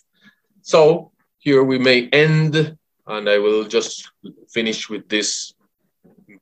So 0.62 1.12
here 1.40 1.64
we 1.64 1.78
may 1.78 2.08
end, 2.10 2.78
and 3.06 3.30
I 3.30 3.38
will 3.38 3.66
just 3.66 4.12
finish 4.50 4.90
with 4.90 5.08
this 5.10 5.54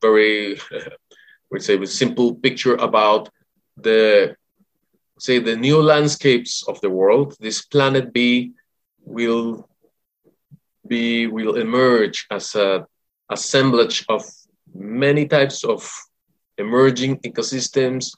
very, 0.00 0.60
we 1.50 1.60
say, 1.60 1.84
simple 1.86 2.34
picture 2.34 2.74
about 2.76 3.28
the 3.76 4.36
say 5.18 5.38
the 5.38 5.56
new 5.56 5.80
landscapes 5.80 6.64
of 6.68 6.80
the 6.80 6.90
world. 6.90 7.36
This 7.40 7.64
planet 7.64 8.12
B 8.12 8.52
will 9.00 9.68
be 10.86 11.26
will 11.26 11.56
emerge 11.56 12.26
as 12.30 12.54
a 12.54 12.86
assemblage 13.30 14.04
of 14.08 14.22
many 14.74 15.26
types 15.26 15.64
of 15.64 15.90
emerging 16.58 17.18
ecosystems 17.20 18.12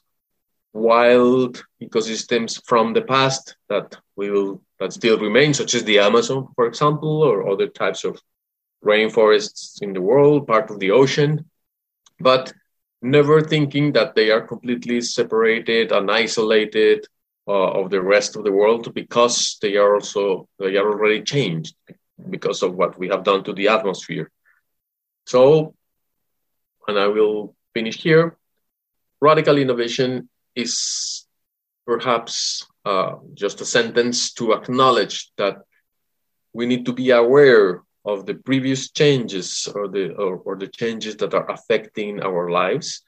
wild 0.73 1.63
ecosystems 1.81 2.61
from 2.65 2.93
the 2.93 3.01
past 3.01 3.55
that 3.69 3.97
will 4.15 4.61
that 4.79 4.93
still 4.93 5.17
remain, 5.17 5.53
such 5.53 5.73
as 5.73 5.83
the 5.83 5.99
Amazon, 5.99 6.47
for 6.55 6.65
example, 6.65 7.23
or 7.23 7.49
other 7.49 7.67
types 7.67 8.03
of 8.05 8.21
rainforests 8.83 9.81
in 9.81 9.93
the 9.93 10.01
world, 10.01 10.47
part 10.47 10.71
of 10.71 10.79
the 10.79 10.91
ocean, 10.91 11.45
but 12.19 12.53
never 13.01 13.41
thinking 13.41 13.93
that 13.93 14.15
they 14.15 14.29
are 14.31 14.41
completely 14.41 15.01
separated 15.01 15.91
and 15.91 16.11
isolated 16.11 17.05
uh, 17.47 17.71
of 17.71 17.89
the 17.89 18.01
rest 18.01 18.35
of 18.35 18.43
the 18.43 18.51
world 18.51 18.93
because 18.93 19.57
they 19.61 19.75
are 19.77 19.95
also 19.95 20.47
they 20.59 20.75
are 20.77 20.87
already 20.87 21.21
changed 21.23 21.75
because 22.29 22.61
of 22.61 22.75
what 22.75 22.97
we 22.99 23.07
have 23.07 23.23
done 23.23 23.43
to 23.43 23.53
the 23.53 23.69
atmosphere. 23.69 24.29
So, 25.25 25.73
and 26.87 26.99
I 26.99 27.07
will 27.07 27.55
finish 27.73 28.01
here. 28.01 28.37
Radical 29.21 29.57
innovation 29.57 30.29
is 30.55 31.25
perhaps 31.85 32.65
uh, 32.85 33.15
just 33.33 33.61
a 33.61 33.65
sentence 33.65 34.33
to 34.33 34.53
acknowledge 34.53 35.31
that 35.37 35.57
we 36.53 36.65
need 36.65 36.85
to 36.85 36.93
be 36.93 37.11
aware 37.11 37.83
of 38.05 38.25
the 38.25 38.35
previous 38.35 38.91
changes 38.91 39.67
or 39.75 39.87
the 39.87 40.13
or, 40.15 40.37
or 40.37 40.55
the 40.55 40.67
changes 40.67 41.15
that 41.17 41.33
are 41.33 41.49
affecting 41.51 42.21
our 42.21 42.49
lives 42.49 43.01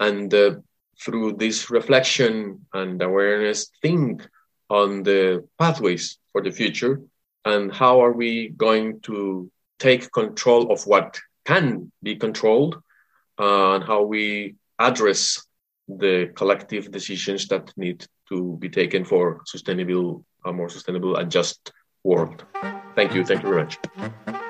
and 0.00 0.32
uh, 0.34 0.54
through 1.00 1.32
this 1.32 1.70
reflection 1.70 2.66
and 2.72 3.02
awareness 3.02 3.70
think 3.82 4.26
on 4.68 5.02
the 5.02 5.46
pathways 5.58 6.18
for 6.32 6.42
the 6.42 6.50
future 6.50 7.00
and 7.44 7.72
how 7.72 8.00
are 8.00 8.12
we 8.12 8.48
going 8.50 9.00
to 9.00 9.50
take 9.78 10.10
control 10.12 10.72
of 10.72 10.86
what 10.86 11.18
can 11.44 11.90
be 12.02 12.16
controlled 12.16 12.82
uh, 13.38 13.74
and 13.74 13.84
how 13.84 14.02
we 14.02 14.54
address 14.78 15.46
the 15.88 16.32
collective 16.34 16.90
decisions 16.90 17.46
that 17.48 17.72
need 17.76 18.04
to 18.28 18.56
be 18.58 18.68
taken 18.68 19.04
for 19.04 19.42
sustainable, 19.46 20.24
a 20.44 20.52
more 20.52 20.68
sustainable 20.68 21.16
and 21.16 21.30
just 21.30 21.72
world. 22.02 22.44
Thank 22.96 23.14
you. 23.14 23.24
Thank 23.24 23.42
you 23.42 23.50
very 23.50 23.62
much. 23.62 24.42